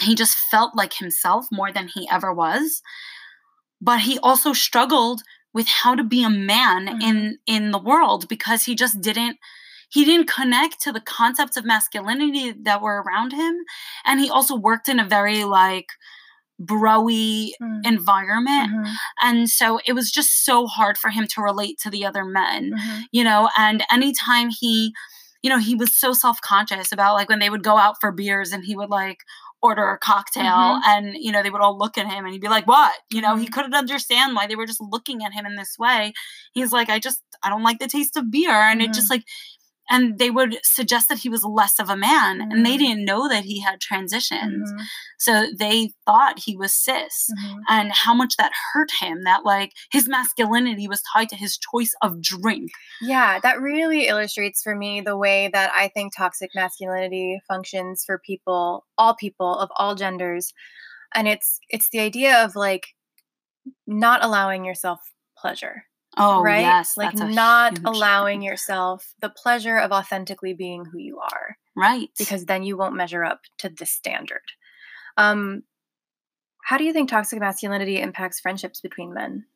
[0.00, 2.82] he just felt like himself more than he ever was
[3.80, 5.22] but he also struggled
[5.54, 7.00] with how to be a man mm-hmm.
[7.00, 9.38] in in the world because he just didn't
[9.90, 13.56] he didn't connect to the concepts of masculinity that were around him
[14.04, 15.88] and he also worked in a very like
[16.60, 17.86] broy mm.
[17.86, 18.92] environment mm-hmm.
[19.22, 22.72] and so it was just so hard for him to relate to the other men
[22.72, 23.00] mm-hmm.
[23.12, 24.92] you know and anytime he
[25.42, 28.52] you know he was so self-conscious about like when they would go out for beers
[28.52, 29.18] and he would like
[29.62, 30.88] order a cocktail mm-hmm.
[30.88, 33.20] and you know they would all look at him and he'd be like what you
[33.20, 33.52] know he mm-hmm.
[33.52, 36.12] couldn't understand why they were just looking at him in this way
[36.52, 39.14] he's like i just i don't like the taste of beer and it just mm-hmm.
[39.14, 39.24] like
[39.90, 42.50] and they would suggest that he was less of a man mm-hmm.
[42.50, 42.84] and they mm-hmm.
[42.84, 44.82] didn't know that he had transitions mm-hmm.
[45.18, 47.58] so they thought he was cis mm-hmm.
[47.68, 51.94] and how much that hurt him that like his masculinity was tied to his choice
[52.02, 52.70] of drink
[53.00, 58.18] yeah that really illustrates for me the way that i think toxic masculinity functions for
[58.18, 60.52] people all people of all genders
[61.14, 62.88] and it's it's the idea of like
[63.86, 65.00] not allowing yourself
[65.36, 65.84] pleasure
[66.16, 66.60] Oh, right?
[66.60, 66.96] yes.
[66.96, 71.56] Like not allowing yourself the pleasure of authentically being who you are.
[71.76, 72.08] Right.
[72.18, 74.42] Because then you won't measure up to this standard.
[75.16, 75.62] Um,
[76.64, 79.46] how do you think toxic masculinity impacts friendships between men?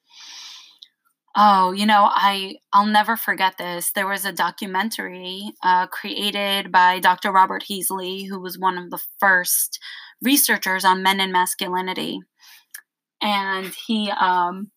[1.34, 3.90] Oh, you know, I I'll never forget this.
[3.92, 7.32] There was a documentary uh, created by Dr.
[7.32, 9.78] Robert Heasley, who was one of the first
[10.20, 12.20] researchers on men and masculinity,
[13.22, 14.70] and he um,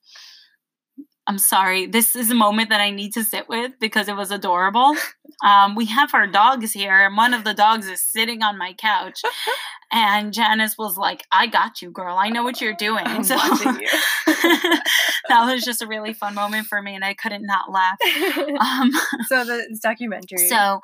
[1.28, 1.88] I'm sorry.
[1.88, 4.96] This is a moment that I need to sit with because it was adorable.
[5.44, 8.74] Um, we have our dogs here, and one of the dogs is sitting on my
[8.74, 9.22] couch.
[9.92, 12.18] And Janice was like, I got you, girl.
[12.18, 13.06] I know what you're doing.
[13.06, 13.88] I'm so you.
[14.26, 17.98] that was just a really fun moment for me, and I couldn't not laugh.
[18.60, 18.92] Um,
[19.28, 20.48] so, the documentary.
[20.48, 20.80] So,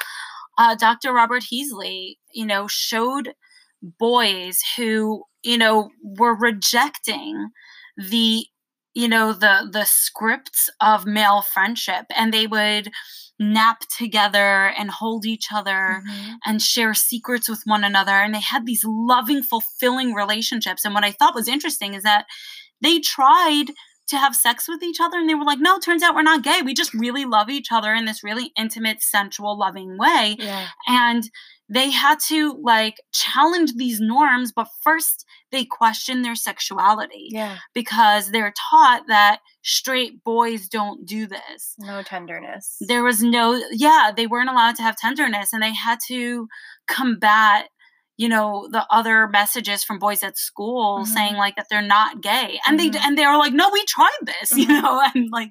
[0.57, 1.13] uh, Dr.
[1.13, 3.33] Robert Heasley, you know, showed
[3.81, 7.49] boys who, you know, were rejecting
[7.97, 8.45] the
[8.93, 12.91] you know the the scripts of male friendship and they would
[13.39, 16.33] nap together and hold each other mm-hmm.
[16.45, 21.03] and share secrets with one another and they had these loving fulfilling relationships and what
[21.03, 22.25] i thought was interesting is that
[22.81, 23.65] they tried
[24.11, 26.43] to have sex with each other and they were like no turns out we're not
[26.43, 26.61] gay.
[26.63, 30.35] We just really love each other in this really intimate sensual loving way.
[30.39, 30.67] Yeah.
[30.87, 31.23] and
[31.67, 37.57] they had to like challenge these norms but first they question their sexuality yeah.
[37.73, 41.75] because they're taught that straight boys don't do this.
[41.79, 42.77] No tenderness.
[42.81, 46.47] There was no yeah they weren't allowed to have tenderness and they had to
[46.87, 47.69] combat
[48.21, 51.11] you know the other messages from boys at school mm-hmm.
[51.11, 52.91] saying like that they're not gay and mm-hmm.
[52.91, 54.79] they and they were like no we tried this you mm-hmm.
[54.79, 55.49] know and like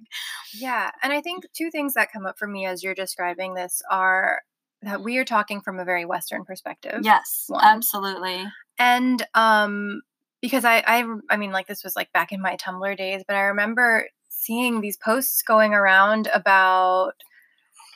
[0.54, 3.82] yeah and i think two things that come up for me as you're describing this
[3.90, 4.42] are
[4.82, 7.64] that we are talking from a very western perspective yes one.
[7.64, 8.44] absolutely
[8.78, 10.00] and um
[10.40, 13.34] because I, I i mean like this was like back in my tumblr days but
[13.34, 17.14] i remember seeing these posts going around about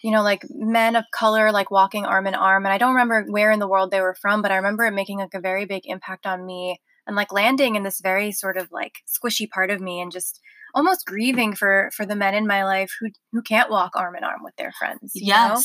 [0.04, 3.24] you know like men of color like walking arm in arm and i don't remember
[3.28, 5.64] where in the world they were from but i remember it making like a very
[5.64, 9.70] big impact on me and like landing in this very sort of like squishy part
[9.70, 10.40] of me and just
[10.74, 14.24] almost grieving for for the men in my life who who can't walk arm in
[14.24, 15.62] arm with their friends yes know?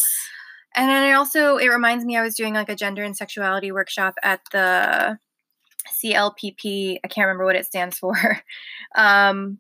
[0.76, 3.72] And then I also, it reminds me, I was doing like a gender and sexuality
[3.72, 5.18] workshop at the
[6.02, 6.98] CLPP.
[7.04, 8.16] I can't remember what it stands for.
[8.96, 9.60] um,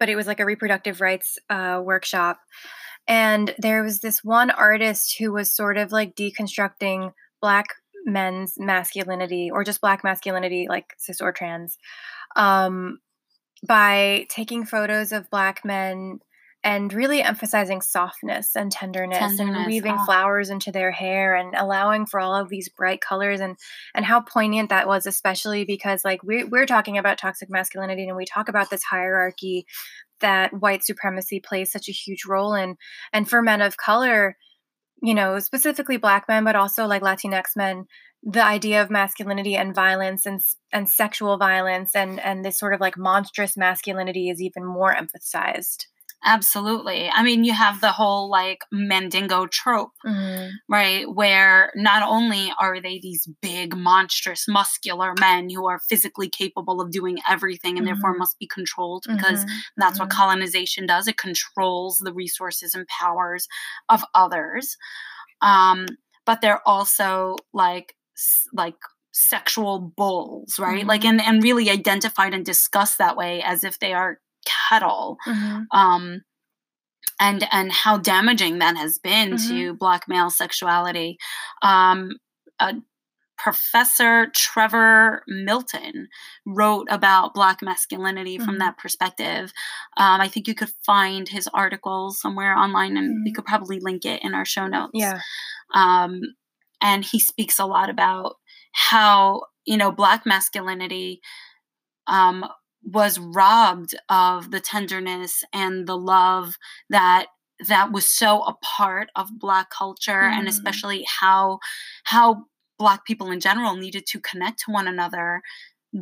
[0.00, 2.38] but it was like a reproductive rights uh, workshop.
[3.06, 7.66] And there was this one artist who was sort of like deconstructing Black
[8.06, 11.76] men's masculinity or just Black masculinity, like cis or trans,
[12.36, 12.98] um,
[13.66, 16.20] by taking photos of Black men
[16.64, 19.56] and really emphasizing softness and tenderness, tenderness.
[19.58, 20.04] and weaving oh.
[20.06, 23.56] flowers into their hair and allowing for all of these bright colors and
[23.94, 28.16] and how poignant that was especially because like we're, we're talking about toxic masculinity and
[28.16, 29.66] we talk about this hierarchy
[30.20, 32.76] that white supremacy plays such a huge role in
[33.12, 34.36] and for men of color
[35.02, 37.84] you know specifically black men but also like latinx men
[38.22, 40.40] the idea of masculinity and violence and
[40.72, 45.88] and sexual violence and and this sort of like monstrous masculinity is even more emphasized
[46.26, 47.10] Absolutely.
[47.10, 50.48] I mean, you have the whole like Mandingo trope, mm-hmm.
[50.70, 51.04] right?
[51.12, 56.90] Where not only are they these big, monstrous, muscular men who are physically capable of
[56.90, 57.94] doing everything and mm-hmm.
[57.94, 59.54] therefore must be controlled because mm-hmm.
[59.76, 60.18] that's what mm-hmm.
[60.18, 63.46] colonization does it controls the resources and powers
[63.90, 64.78] of others.
[65.42, 65.86] Um,
[66.24, 67.94] but they're also like,
[68.54, 68.76] like,
[69.16, 71.20] sexual bulls right like mm-hmm.
[71.20, 75.62] and and really identified and discussed that way as if they are cattle mm-hmm.
[75.70, 76.22] um,
[77.20, 79.48] and and how damaging that has been mm-hmm.
[79.48, 81.16] to black male sexuality
[81.62, 82.10] um,
[82.60, 82.74] a
[83.36, 86.08] Professor Trevor Milton
[86.46, 88.44] wrote about Black masculinity mm-hmm.
[88.46, 89.52] from that perspective.
[89.96, 93.24] Um, I think you could find his article somewhere online, and mm-hmm.
[93.24, 94.92] we could probably link it in our show notes.
[94.94, 95.20] Yeah.
[95.74, 96.20] Um,
[96.80, 98.36] and he speaks a lot about
[98.72, 101.20] how you know Black masculinity
[102.06, 102.44] um,
[102.84, 106.56] was robbed of the tenderness and the love
[106.90, 107.26] that
[107.68, 110.32] that was so a part of black culture mm.
[110.32, 111.58] and especially how
[112.04, 112.44] how
[112.78, 115.40] black people in general needed to connect to one another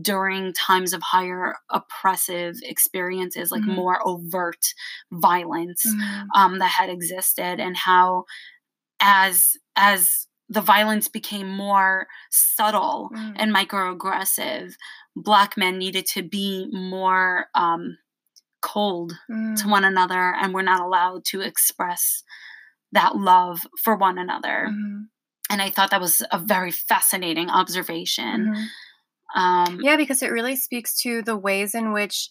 [0.01, 3.75] during times of higher oppressive experiences like mm.
[3.75, 4.73] more overt
[5.13, 6.27] violence mm.
[6.35, 8.25] um, that had existed and how
[9.01, 13.33] as as the violence became more subtle mm.
[13.37, 14.75] and microaggressive
[15.17, 17.99] black men needed to be more um,
[18.63, 19.61] cold mm.
[19.61, 22.23] to one another and we're not allowed to express
[22.93, 25.03] that love for one another mm-hmm.
[25.51, 29.41] and i thought that was a very fascinating observation mm-hmm.
[29.41, 32.29] um, yeah because it really speaks to the ways in which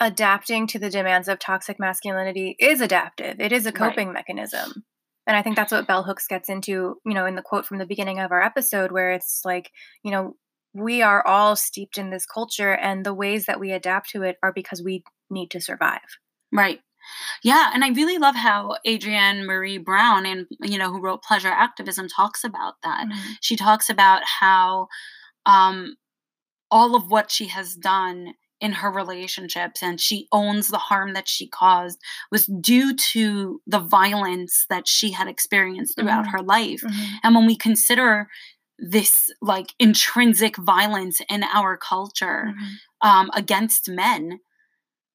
[0.00, 4.14] adapting to the demands of toxic masculinity is adaptive it is a coping right.
[4.14, 4.82] mechanism
[5.26, 7.76] and i think that's what bell hooks gets into you know in the quote from
[7.76, 9.70] the beginning of our episode where it's like
[10.02, 10.34] you know
[10.74, 14.36] we are all steeped in this culture and the ways that we adapt to it
[14.42, 16.00] are because we need to survive
[16.52, 16.80] right
[17.42, 21.48] yeah and i really love how adrienne maree brown and you know who wrote pleasure
[21.48, 23.32] activism talks about that mm-hmm.
[23.40, 24.86] she talks about how
[25.46, 25.94] um
[26.70, 31.26] all of what she has done in her relationships and she owns the harm that
[31.26, 31.98] she caused
[32.30, 36.36] was due to the violence that she had experienced throughout mm-hmm.
[36.36, 37.14] her life mm-hmm.
[37.22, 38.28] and when we consider
[38.80, 43.08] this like intrinsic violence in our culture mm-hmm.
[43.08, 44.40] um, against men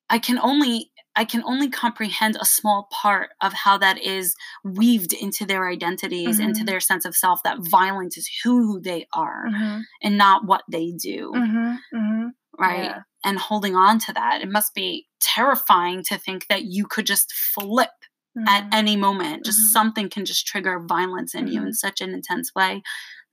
[0.10, 5.14] i can only i can only comprehend a small part of how that is weaved
[5.14, 6.50] into their identities mm-hmm.
[6.50, 9.82] into their sense of self that violence is who they are mm-hmm.
[10.04, 11.98] and not what they do mm-hmm.
[11.98, 12.28] Mm-hmm.
[12.60, 13.00] right yeah.
[13.24, 17.34] and holding on to that it must be terrifying to think that you could just
[17.34, 17.90] flip
[18.48, 18.70] at mm-hmm.
[18.74, 22.84] any moment just something can just trigger violence in you in such an intense way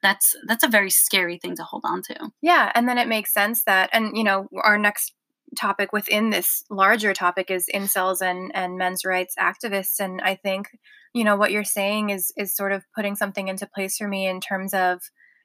[0.02, 2.30] that's that's a very scary thing to hold on to.
[2.42, 5.14] Yeah, and then it makes sense that and you know, our next
[5.56, 10.68] topic within this larger topic is incels and and men's rights activists and I think
[11.12, 14.26] you know what you're saying is is sort of putting something into place for me
[14.26, 15.00] in terms of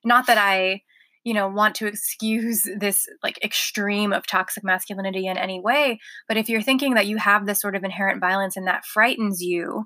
[0.05, 0.81] not that I
[1.23, 6.37] you know want to excuse this like extreme of toxic masculinity in any way but
[6.37, 9.85] if you're thinking that you have this sort of inherent violence and that frightens you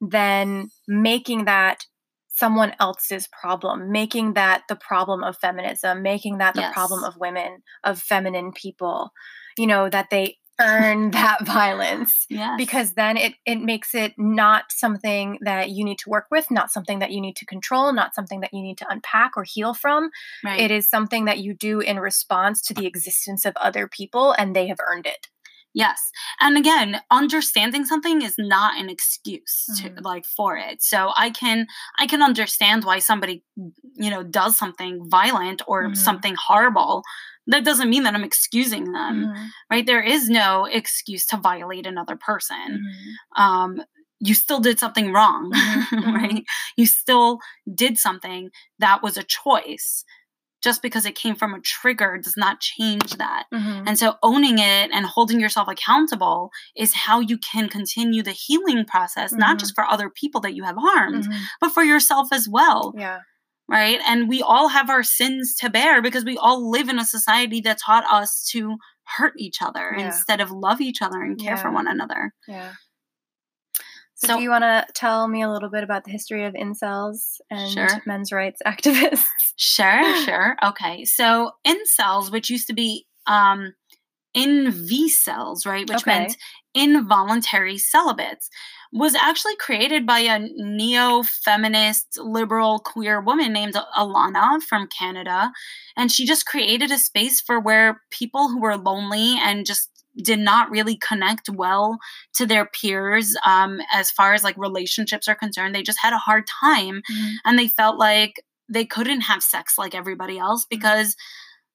[0.00, 1.84] then making that
[2.40, 6.72] someone else's problem, making that the problem of feminism, making that the yes.
[6.72, 9.12] problem of women, of feminine people,
[9.58, 12.54] you know, that they earn that violence yes.
[12.56, 16.70] because then it it makes it not something that you need to work with not
[16.70, 19.72] something that you need to control not something that you need to unpack or heal
[19.72, 20.10] from
[20.44, 20.60] right.
[20.60, 24.54] it is something that you do in response to the existence of other people and
[24.54, 25.28] they have earned it
[25.72, 26.10] Yes.
[26.40, 29.96] And again, understanding something is not an excuse mm-hmm.
[29.96, 30.82] to like for it.
[30.82, 31.66] So I can
[31.98, 33.44] I can understand why somebody
[33.94, 35.94] you know does something violent or mm-hmm.
[35.94, 37.02] something horrible.
[37.46, 39.26] That doesn't mean that I'm excusing them.
[39.26, 39.46] Mm-hmm.
[39.70, 39.86] Right?
[39.86, 42.56] There is no excuse to violate another person.
[42.56, 43.42] Mm-hmm.
[43.42, 43.82] Um
[44.22, 45.96] you still did something wrong, mm-hmm.
[46.00, 46.14] Mm-hmm.
[46.14, 46.44] right?
[46.76, 47.38] You still
[47.72, 50.04] did something that was a choice
[50.62, 53.44] just because it came from a trigger does not change that.
[53.52, 53.88] Mm-hmm.
[53.88, 58.84] And so owning it and holding yourself accountable is how you can continue the healing
[58.84, 59.40] process, mm-hmm.
[59.40, 61.42] not just for other people that you have harmed, mm-hmm.
[61.60, 62.92] but for yourself as well.
[62.96, 63.20] Yeah.
[63.68, 64.00] Right.
[64.04, 67.60] And we all have our sins to bear because we all live in a society
[67.60, 68.76] that taught us to
[69.16, 70.06] hurt each other yeah.
[70.06, 71.62] instead of love each other and care yeah.
[71.62, 72.32] for one another.
[72.48, 72.72] Yeah.
[74.22, 77.40] So, do you want to tell me a little bit about the history of incels
[77.50, 78.02] and sure.
[78.04, 79.24] men's rights activists?
[79.56, 80.56] Sure, sure.
[80.62, 81.04] Okay.
[81.04, 83.72] So, incels, which used to be um,
[84.34, 86.18] in V cells, right, which okay.
[86.18, 86.36] meant
[86.74, 88.48] involuntary celibates,
[88.92, 95.50] was actually created by a neo feminist, liberal, queer woman named Alana from Canada.
[95.96, 100.38] And she just created a space for where people who were lonely and just did
[100.38, 101.98] not really connect well
[102.34, 105.74] to their peers um, as far as like relationships are concerned.
[105.74, 107.34] They just had a hard time mm-hmm.
[107.44, 110.76] and they felt like they couldn't have sex like everybody else mm-hmm.
[110.78, 111.16] because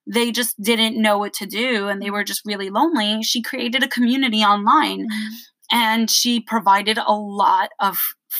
[0.07, 3.23] they just didn't know what to do and they were just really lonely.
[3.23, 5.33] She created a community online mm-hmm.
[5.71, 7.97] and she provided a lot of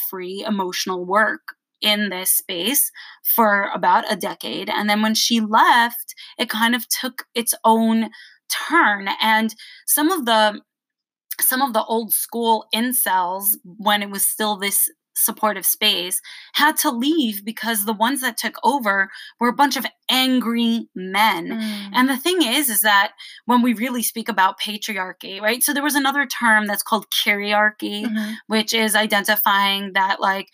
[0.10, 1.42] free emotional work
[1.82, 2.92] in this space
[3.36, 4.70] for about a decade.
[4.70, 8.10] And then when she left, it kind of took its own
[8.50, 10.62] turn and some of the
[11.42, 16.22] some of the old school incels when it was still this supportive space
[16.54, 21.48] had to leave because the ones that took over were a bunch of angry men.
[21.48, 21.90] Mm.
[21.94, 23.14] And the thing is is that
[23.46, 25.64] when we really speak about patriarchy, right?
[25.64, 28.34] So there was another term that's called kyriarchy, mm-hmm.
[28.48, 30.50] which is identifying that like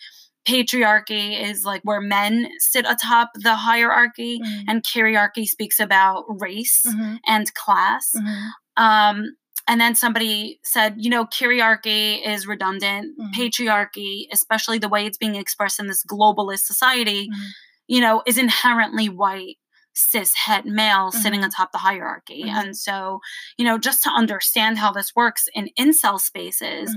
[0.46, 4.68] patriarchy is like where men sit atop the hierarchy mm-hmm.
[4.68, 7.16] and kyriarchy speaks about race mm-hmm.
[7.26, 8.82] and class mm-hmm.
[8.82, 9.36] um,
[9.68, 13.40] and then somebody said you know kyriarchy is redundant mm-hmm.
[13.40, 17.46] patriarchy especially the way it's being expressed in this globalist society mm-hmm.
[17.86, 19.56] you know is inherently white
[19.94, 21.48] cis het male sitting mm-hmm.
[21.48, 23.20] atop the hierarchy and so
[23.58, 26.96] you know just to understand how this works in incel spaces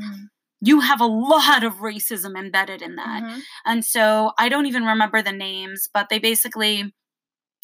[0.66, 3.24] you have a lot of racism embedded in that.
[3.24, 3.40] Mm-hmm.
[3.66, 6.92] And so I don't even remember the names, but they basically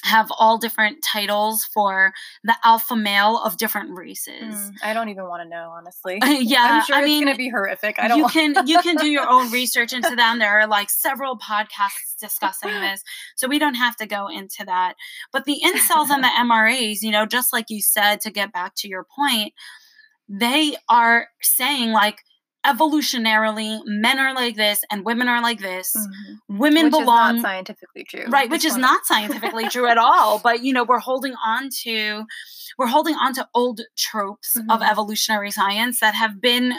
[0.04, 2.12] have all different titles for
[2.44, 4.56] the alpha male of different races.
[4.56, 6.20] Mm, I don't even want to know, honestly.
[6.24, 7.98] yeah, I'm sure I it's mean, going to be horrific.
[8.00, 8.18] I don't.
[8.18, 10.40] You want- can you can do your own research into them.
[10.40, 13.04] There are like several podcasts discussing this,
[13.36, 14.96] so we don't have to go into that.
[15.32, 18.74] But the incels and the MRAs, you know, just like you said, to get back
[18.78, 19.54] to your point,
[20.28, 22.24] they are saying like
[22.66, 26.58] evolutionarily men are like this and women are like this mm-hmm.
[26.58, 30.40] women which belong is not scientifically true right which is not scientifically true at all
[30.44, 32.24] but you know we're holding on to
[32.78, 34.70] we're holding on to old tropes mm-hmm.
[34.70, 36.74] of evolutionary science that have been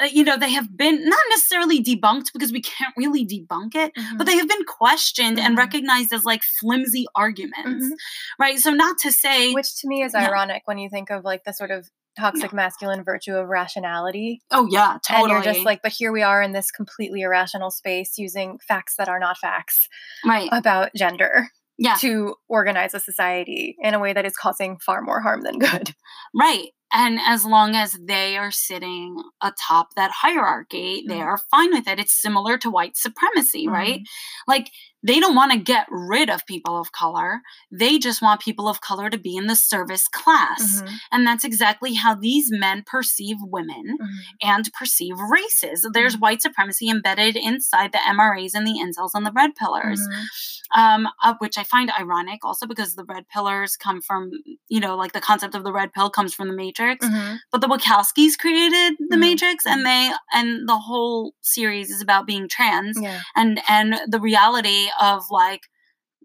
[0.00, 3.92] uh, you know they have been not necessarily debunked because we can't really debunk it
[3.94, 4.16] mm-hmm.
[4.16, 5.58] but they have been questioned and mm-hmm.
[5.58, 7.94] recognized as like flimsy arguments mm-hmm.
[8.38, 10.26] right so not to say which to me is yeah.
[10.26, 14.40] ironic when you think of like the sort of toxic masculine virtue of rationality.
[14.50, 15.32] Oh yeah, totally.
[15.32, 18.96] And you're just like, but here we are in this completely irrational space using facts
[18.96, 19.88] that are not facts,
[20.24, 20.48] right?
[20.52, 21.48] About gender,
[21.78, 25.58] yeah, to organize a society in a way that is causing far more harm than
[25.58, 25.94] good.
[26.34, 26.70] Right.
[26.92, 31.08] And as long as they are sitting atop that hierarchy, mm-hmm.
[31.08, 31.98] they are fine with it.
[31.98, 33.74] It's similar to white supremacy, mm-hmm.
[33.74, 34.00] right?
[34.46, 34.70] Like
[35.06, 37.40] they don't want to get rid of people of color.
[37.70, 40.80] They just want people of color to be in the service class.
[40.80, 40.94] Mm-hmm.
[41.12, 44.48] And that's exactly how these men perceive women mm-hmm.
[44.48, 45.88] and perceive races.
[45.92, 46.22] There's mm-hmm.
[46.22, 50.80] white supremacy embedded inside the MRAs and the incels and the red pillers, mm-hmm.
[50.80, 51.08] um,
[51.38, 54.30] which I find ironic also because the red pillers come from,
[54.68, 56.75] you know, like the concept of the red pill comes from the Matrix.
[56.76, 57.36] Mm-hmm.
[57.52, 59.20] But the Wachowskis created the mm-hmm.
[59.20, 63.20] Matrix and they, and the whole series is about being trans yeah.
[63.34, 65.62] and, and the reality of like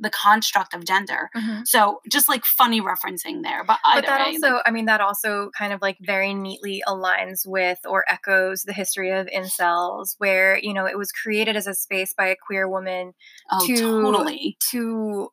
[0.01, 1.29] the construct of gender.
[1.35, 1.61] Mm-hmm.
[1.65, 3.63] So just like funny referencing there.
[3.63, 6.83] But, but that way, also, like, I mean, that also kind of like very neatly
[6.87, 11.67] aligns with or echoes the history of incels, where you know it was created as
[11.67, 13.13] a space by a queer woman
[13.51, 14.57] oh, to totally.
[14.71, 15.29] to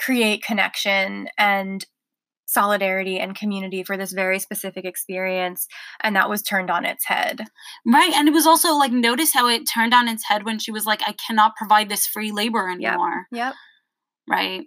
[0.00, 1.86] create connection and
[2.48, 5.68] solidarity and community for this very specific experience
[6.00, 7.44] and that was turned on its head
[7.86, 10.70] right and it was also like notice how it turned on its head when she
[10.70, 13.54] was like i cannot provide this free labor anymore yep, yep.
[14.26, 14.64] right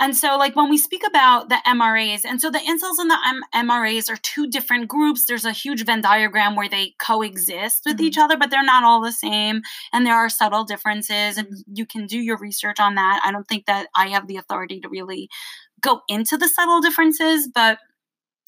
[0.00, 3.18] and so, like, when we speak about the MRAs, and so the incels and the
[3.26, 5.26] M- MRAs are two different groups.
[5.26, 8.06] There's a huge Venn diagram where they coexist with mm-hmm.
[8.06, 9.60] each other, but they're not all the same.
[9.92, 13.20] And there are subtle differences, and you can do your research on that.
[13.22, 15.28] I don't think that I have the authority to really
[15.82, 17.78] go into the subtle differences, but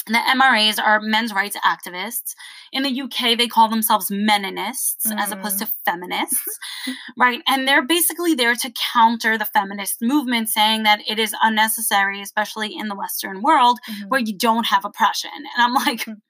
[0.06, 2.34] the MRAs are men's rights activists.
[2.72, 5.18] In the UK, they call themselves meninists mm.
[5.18, 5.72] as opposed to mm.
[5.84, 6.58] feminists,
[7.18, 7.40] right?
[7.46, 12.74] And they're basically there to counter the feminist movement, saying that it is unnecessary, especially
[12.76, 14.08] in the Western world mm-hmm.
[14.08, 15.30] where you don't have oppression.
[15.34, 16.16] And I'm like, mm.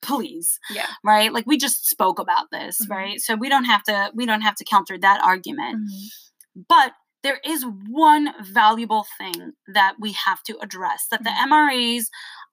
[0.00, 2.92] please yeah right like we just spoke about this mm-hmm.
[2.92, 6.60] right so we don't have to we don't have to counter that argument mm-hmm.
[6.68, 6.92] but
[7.28, 12.04] there is one valuable thing that we have to address that the MRAs,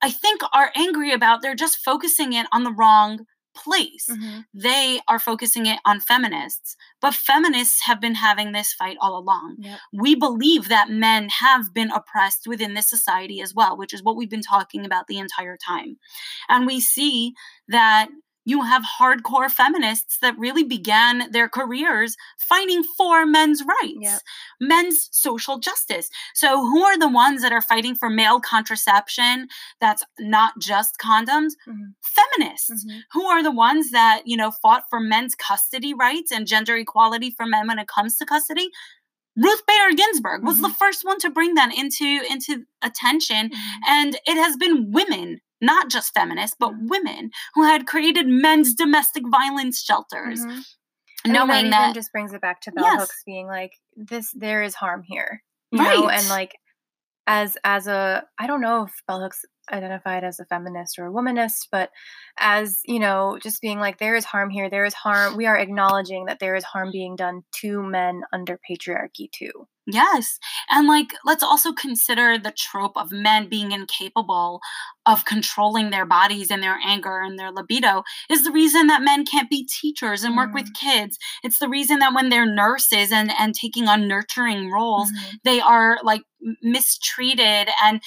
[0.02, 1.40] I think, are angry about.
[1.40, 3.20] They're just focusing it on the wrong
[3.56, 4.06] place.
[4.10, 4.40] Mm-hmm.
[4.52, 9.56] They are focusing it on feminists, but feminists have been having this fight all along.
[9.60, 9.78] Yep.
[9.94, 14.14] We believe that men have been oppressed within this society as well, which is what
[14.14, 15.96] we've been talking about the entire time.
[16.50, 17.32] And we see
[17.68, 18.08] that
[18.46, 24.20] you have hardcore feminists that really began their careers fighting for men's rights, yep.
[24.60, 26.08] men's social justice.
[26.32, 29.48] So, who are the ones that are fighting for male contraception
[29.80, 31.52] that's not just condoms?
[31.68, 31.90] Mm-hmm.
[32.02, 32.86] Feminists.
[32.86, 32.98] Mm-hmm.
[33.12, 37.32] Who are the ones that, you know, fought for men's custody rights and gender equality
[37.32, 38.70] for men when it comes to custody?
[39.36, 40.62] Ruth Bader Ginsburg was mm-hmm.
[40.62, 43.80] the first one to bring that into into attention mm-hmm.
[43.86, 46.88] and it has been women not just feminists, but mm-hmm.
[46.88, 50.40] women who had created men's domestic violence shelters.
[50.44, 50.60] Mm-hmm.
[51.32, 53.00] Knowing that, that just brings it back to bell yes.
[53.00, 55.42] hooks being like, this, there is harm here.
[55.72, 55.98] You right.
[55.98, 56.54] know, and like,
[57.26, 61.10] as as a I don't know if bell hooks identified as a feminist or a
[61.10, 61.90] womanist, but
[62.38, 65.36] as, you know, just being like, there is harm here, there is harm.
[65.36, 69.66] We are acknowledging that there is harm being done to men under patriarchy too.
[69.86, 70.40] Yes.
[70.68, 74.60] And like, let's also consider the trope of men being incapable
[75.06, 79.24] of controlling their bodies and their anger and their libido is the reason that men
[79.24, 80.56] can't be teachers and work mm-hmm.
[80.56, 81.18] with kids.
[81.44, 85.36] It's the reason that when they're nurses and, and taking on nurturing roles, mm-hmm.
[85.44, 86.22] they are like
[86.62, 88.00] mistreated and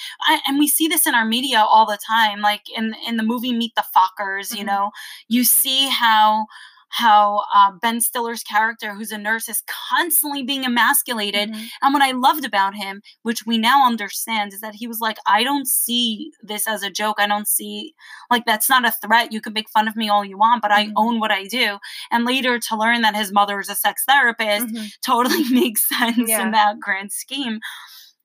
[0.46, 3.52] and we see this in our media all the time like in in the movie
[3.52, 4.58] meet the fockers mm-hmm.
[4.58, 4.90] you know
[5.28, 6.46] you see how
[6.90, 11.50] how uh, Ben Stiller's character, who's a nurse, is constantly being emasculated.
[11.50, 11.64] Mm-hmm.
[11.82, 15.16] And what I loved about him, which we now understand, is that he was like,
[15.26, 17.16] I don't see this as a joke.
[17.18, 17.94] I don't see,
[18.30, 19.32] like, that's not a threat.
[19.32, 20.90] You can make fun of me all you want, but mm-hmm.
[20.90, 21.78] I own what I do.
[22.10, 24.86] And later to learn that his mother is a sex therapist mm-hmm.
[25.04, 26.42] totally makes sense yeah.
[26.42, 27.60] in that grand scheme.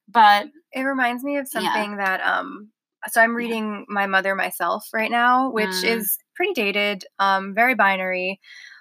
[0.08, 1.98] But it reminds me of something yeah.
[1.98, 2.70] that, um,
[3.08, 5.98] so I'm reading My Mother Myself right now, which mm.
[5.98, 8.40] is pretty dated, um, very binary.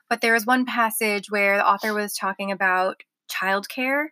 [0.09, 4.07] But there was one passage where the author was talking about childcare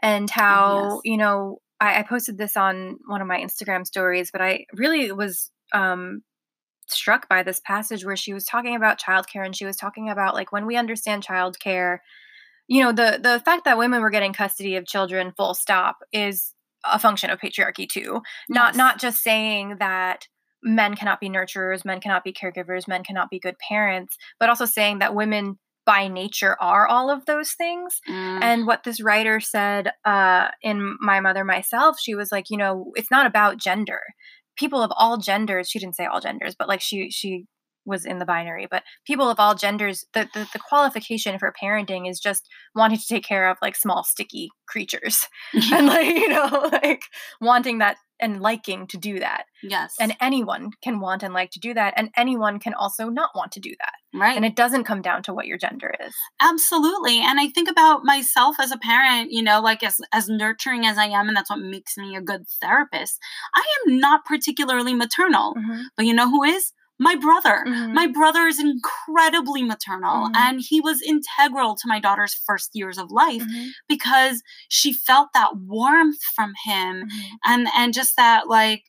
[0.00, 1.00] and how, oh, yes.
[1.04, 5.12] you know, I, I, posted this on one of my Instagram stories, but I really
[5.12, 6.22] was um,
[6.88, 10.34] struck by this passage where she was talking about childcare and she was talking about
[10.34, 11.98] like when we understand childcare,
[12.68, 16.52] you know, the the fact that women were getting custody of children full stop is
[16.84, 18.20] a function of patriarchy too.
[18.22, 18.22] Yes.
[18.48, 20.28] Not not just saying that
[20.64, 24.64] men cannot be nurturers, men cannot be caregivers, men cannot be good parents, but also
[24.64, 28.00] saying that women by nature are all of those things.
[28.08, 28.42] Mm.
[28.42, 32.92] And what this writer said uh, in My Mother Myself, she was like, you know,
[32.96, 34.00] it's not about gender.
[34.56, 37.44] People of all genders, she didn't say all genders, but like she she
[37.86, 42.08] was in the binary, but people of all genders, the, the, the qualification for parenting
[42.08, 45.26] is just wanting to take care of like small sticky creatures
[45.72, 47.02] and like you know like
[47.40, 49.44] wanting that and liking to do that.
[49.62, 49.94] Yes.
[50.00, 53.52] And anyone can want and like to do that and anyone can also not want
[53.52, 53.92] to do that.
[54.18, 54.36] Right.
[54.36, 56.14] And it doesn't come down to what your gender is.
[56.40, 57.20] Absolutely.
[57.20, 60.96] And I think about myself as a parent, you know, like as as nurturing as
[60.96, 63.18] I am and that's what makes me a good therapist.
[63.54, 65.54] I am not particularly maternal.
[65.54, 65.82] Mm-hmm.
[65.96, 66.72] But you know who is?
[66.98, 67.64] My brother.
[67.66, 67.92] Mm-hmm.
[67.92, 70.36] My brother is incredibly maternal mm-hmm.
[70.36, 73.68] and he was integral to my daughter's first years of life mm-hmm.
[73.88, 77.34] because she felt that warmth from him mm-hmm.
[77.46, 78.84] and and just that like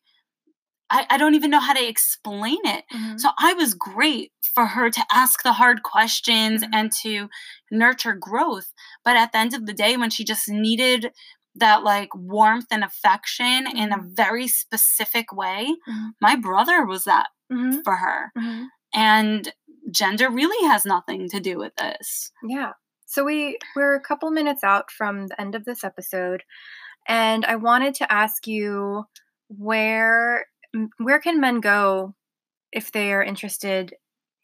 [0.89, 2.83] I, I don't even know how to explain it.
[2.93, 3.17] Mm-hmm.
[3.17, 6.73] So I was great for her to ask the hard questions mm-hmm.
[6.73, 7.27] and to
[7.71, 8.71] nurture growth.
[9.03, 11.11] But at the end of the day, when she just needed
[11.55, 15.73] that like warmth and affection in a very specific way,
[16.21, 17.79] my brother was that mm-hmm.
[17.83, 18.31] for her.
[18.37, 18.63] Mm-hmm.
[18.93, 19.53] And
[19.91, 22.31] gender really has nothing to do with this.
[22.47, 22.71] Yeah.
[23.05, 26.43] So we we're a couple minutes out from the end of this episode
[27.07, 29.05] and I wanted to ask you
[29.47, 30.45] where
[30.97, 32.15] where can men go
[32.71, 33.93] if they are interested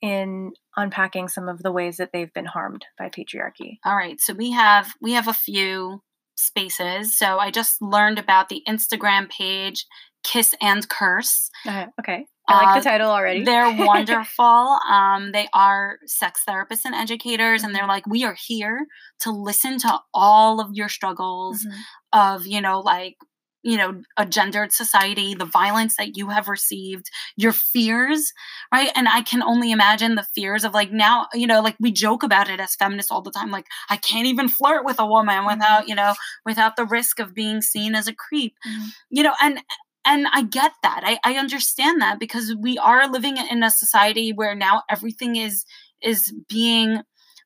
[0.02, 3.78] in unpacking some of the ways that they've been harmed by patriarchy.
[3.86, 4.20] All right.
[4.20, 6.02] So we have we have a few
[6.36, 7.18] spaces.
[7.18, 9.86] So I just learned about the Instagram page
[10.24, 11.50] Kiss and Curse.
[11.68, 12.26] Uh, okay.
[12.48, 13.44] I like the uh, title already.
[13.44, 14.46] they're wonderful.
[14.46, 18.88] Um, they are sex therapists and educators, and they're like, we are here
[19.22, 22.20] to listen to all of your struggles mm-hmm.
[22.20, 23.16] of, you know, like,
[23.64, 28.34] you know, a gendered society, the violence that you have received, your fears,
[28.74, 28.92] right?
[28.96, 32.24] And I can only imagine the fears of like now, you know, like we joke
[32.24, 33.52] about it as feminists all the time.
[33.52, 35.90] Like, I can't even flirt with a woman without, mm-hmm.
[35.90, 36.14] you know,
[36.46, 38.88] without the risk of being seen as a creep, mm-hmm.
[39.10, 39.62] you know, and
[40.04, 41.02] and I get that.
[41.04, 45.66] I, I understand that because we are living in a society where now everything is
[46.02, 47.02] is being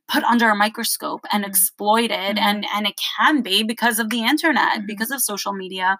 [0.08, 1.50] put under a microscope and mm-hmm.
[1.50, 2.48] exploited mm-hmm.
[2.48, 4.86] and and it can be because of the internet mm-hmm.
[4.86, 5.98] because of social media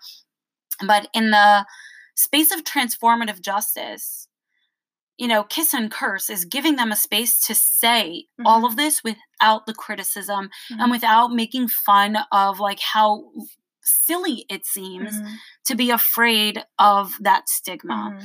[0.86, 1.66] but in the
[2.16, 4.28] space of transformative justice
[5.18, 8.46] you know kiss and curse is giving them a space to say mm-hmm.
[8.46, 10.92] all of this without the criticism and mm-hmm.
[10.92, 13.24] without making fun of like how
[13.86, 15.34] silly it seems mm-hmm.
[15.66, 18.20] to be afraid of that stigma.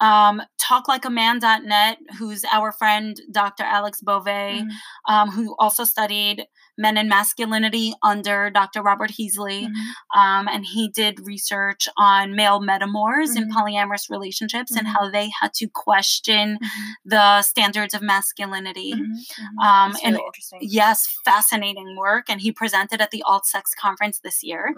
[0.00, 0.40] Mm-hmm.
[0.40, 3.62] Um, TalkLikeAman.net, who's our friend Dr.
[3.62, 5.12] Alex Bove, mm-hmm.
[5.12, 6.46] um, who also studied
[6.78, 8.82] men and masculinity under Dr.
[8.82, 9.66] Robert Heasley.
[9.66, 10.18] Mm-hmm.
[10.18, 13.44] Um, and he did research on male metamors mm-hmm.
[13.44, 14.86] in polyamorous relationships mm-hmm.
[14.86, 16.90] and how they had to question mm-hmm.
[17.04, 18.92] the standards of masculinity.
[18.92, 19.02] Mm-hmm.
[19.02, 19.58] Mm-hmm.
[19.58, 20.18] Um, and
[20.60, 22.26] yes, fascinating work.
[22.28, 24.74] And he presented at the Alt Sex Conference this year.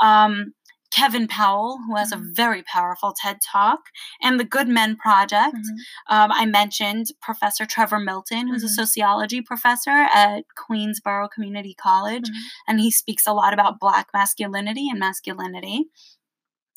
[0.00, 0.54] Um,
[0.94, 2.22] Kevin Powell, who has mm-hmm.
[2.22, 3.80] a very powerful TED Talk,
[4.22, 5.56] and the Good Men Project.
[5.56, 6.14] Mm-hmm.
[6.14, 8.80] Um, I mentioned Professor Trevor Milton, who's mm-hmm.
[8.80, 12.68] a sociology professor at Queensborough Community College, mm-hmm.
[12.68, 15.86] and he speaks a lot about Black masculinity and masculinity.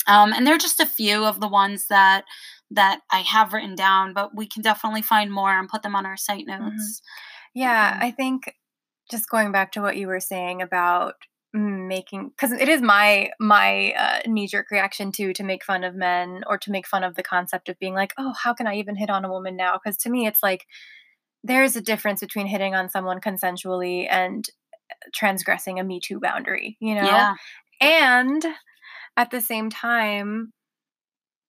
[0.07, 2.23] Um, and they're just a few of the ones that
[2.71, 6.07] that I have written down, but we can definitely find more and put them on
[6.07, 6.69] our site Mm-hmm.
[6.69, 7.01] notes.
[7.53, 8.51] Yeah, Um, I think
[9.11, 11.13] just going back to what you were saying about
[11.57, 15.95] making because it is my my uh, knee jerk reaction too to make fun of
[15.95, 18.75] men or to make fun of the concept of being like, oh, how can I
[18.75, 19.73] even hit on a woman now?
[19.73, 20.65] Because to me, it's like
[21.43, 24.47] there's a difference between hitting on someone consensually and
[24.91, 27.01] uh, transgressing a Me Too boundary, you know.
[27.01, 27.35] Yeah,
[27.81, 28.45] And
[29.15, 30.53] at the same time,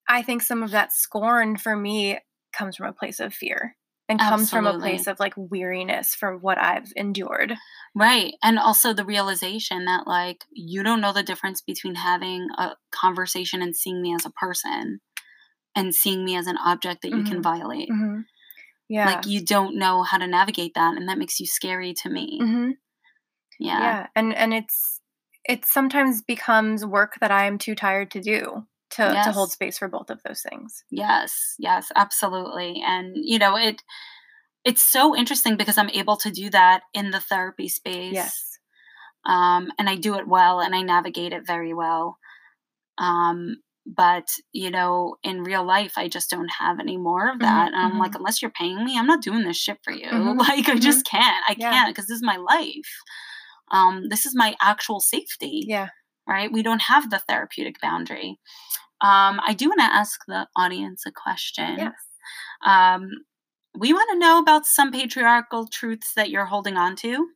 [0.09, 2.19] I think some of that scorn for me
[2.53, 3.77] comes from a place of fear
[4.09, 7.55] and comes from a place of like weariness from what I've endured.
[7.95, 8.35] right.
[8.43, 13.63] And also the realization that like you don't know the difference between having a conversation
[13.63, 15.01] and seeing me as a person
[15.77, 17.43] and seeing me as an object that you can Mhm.
[17.43, 17.91] violate.
[17.91, 18.21] Mm-hmm.
[18.89, 19.07] Yeah.
[19.17, 22.39] Like you don't know how to navigate that, and that makes you scary to me.
[22.41, 22.71] hmm
[23.59, 23.81] Yeah.
[23.81, 24.07] yeah.
[24.17, 25.01] And and it's
[25.45, 29.79] it sometimes becomes work that I am too tired to do to to hold space
[29.79, 30.85] for both of those things.
[30.91, 32.83] Yes, yes, absolutely.
[32.85, 33.83] And you know, it
[34.65, 38.13] it's so interesting because I'm able to do that in the therapy space.
[38.15, 38.59] Yes.
[39.27, 42.19] Um and I do it well and I navigate it very well.
[42.99, 47.69] Um but you know, in real life I just don't have any more of that.
[47.73, 50.09] and I'm like, unless you're paying me, I'm not doing this shit for you.
[50.13, 51.45] Mhm, Like I just can't.
[51.49, 51.71] I Yeah.
[51.73, 52.91] can't because this is my life.
[53.71, 55.89] Um, this is my actual safety Yeah.
[56.29, 56.53] Right?
[56.53, 58.39] We don't have the therapeutic boundary.
[59.01, 61.79] Um, I do want to ask the audience a question.
[61.79, 61.95] Yes.
[62.65, 63.11] Um,
[63.79, 67.29] we want to know about some patriarchal truths that you're holding on to.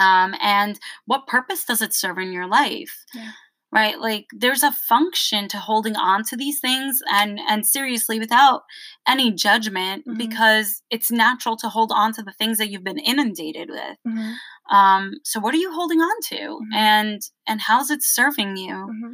[0.00, 3.04] Um, and what purpose does it serve in your life?
[3.14, 3.30] Yeah.
[3.70, 3.98] Right?
[3.98, 8.62] Like there's a function to holding on to these things and and seriously without
[9.08, 10.18] any judgment Mhm.
[10.18, 13.96] because it's natural to hold on to the things that you've been inundated with.
[14.04, 14.32] hmm
[14.70, 16.36] Um, so what are you holding on to?
[16.36, 16.74] Mhm.
[16.74, 18.74] And and how's it serving you?
[18.74, 19.12] hmm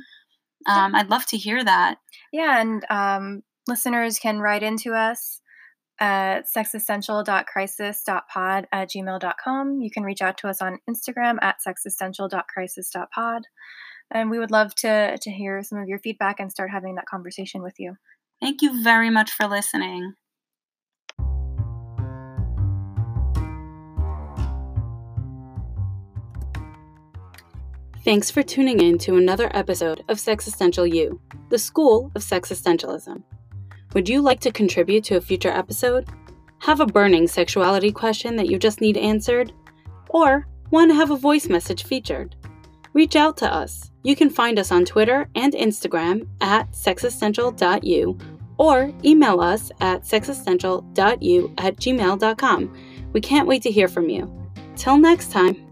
[0.66, 1.99] Um, I'd love to hear that.
[2.32, 5.40] Yeah, and um, listeners can write into us
[6.01, 9.80] at sexistential.crisis.pod at gmail.com.
[9.80, 13.42] You can reach out to us on Instagram at sexistential.crisis.pod.
[14.11, 17.05] And we would love to, to hear some of your feedback and start having that
[17.07, 17.96] conversation with you.
[18.40, 20.14] Thank you very much for listening.
[28.05, 31.20] Thanks for tuning in to another episode of Sexistential U,
[31.51, 33.22] the School of Sexistentialism.
[33.94, 36.09] Would you like to contribute to a future episode?
[36.61, 39.53] Have a burning sexuality question that you just need answered?
[40.11, 42.36] Or want to have a voice message featured?
[42.92, 43.90] Reach out to us.
[44.05, 48.18] You can find us on Twitter and Instagram at sexistential.u
[48.59, 52.76] or email us at sexistential.u at gmail.com.
[53.12, 54.32] We can't wait to hear from you.
[54.76, 55.67] Till next time.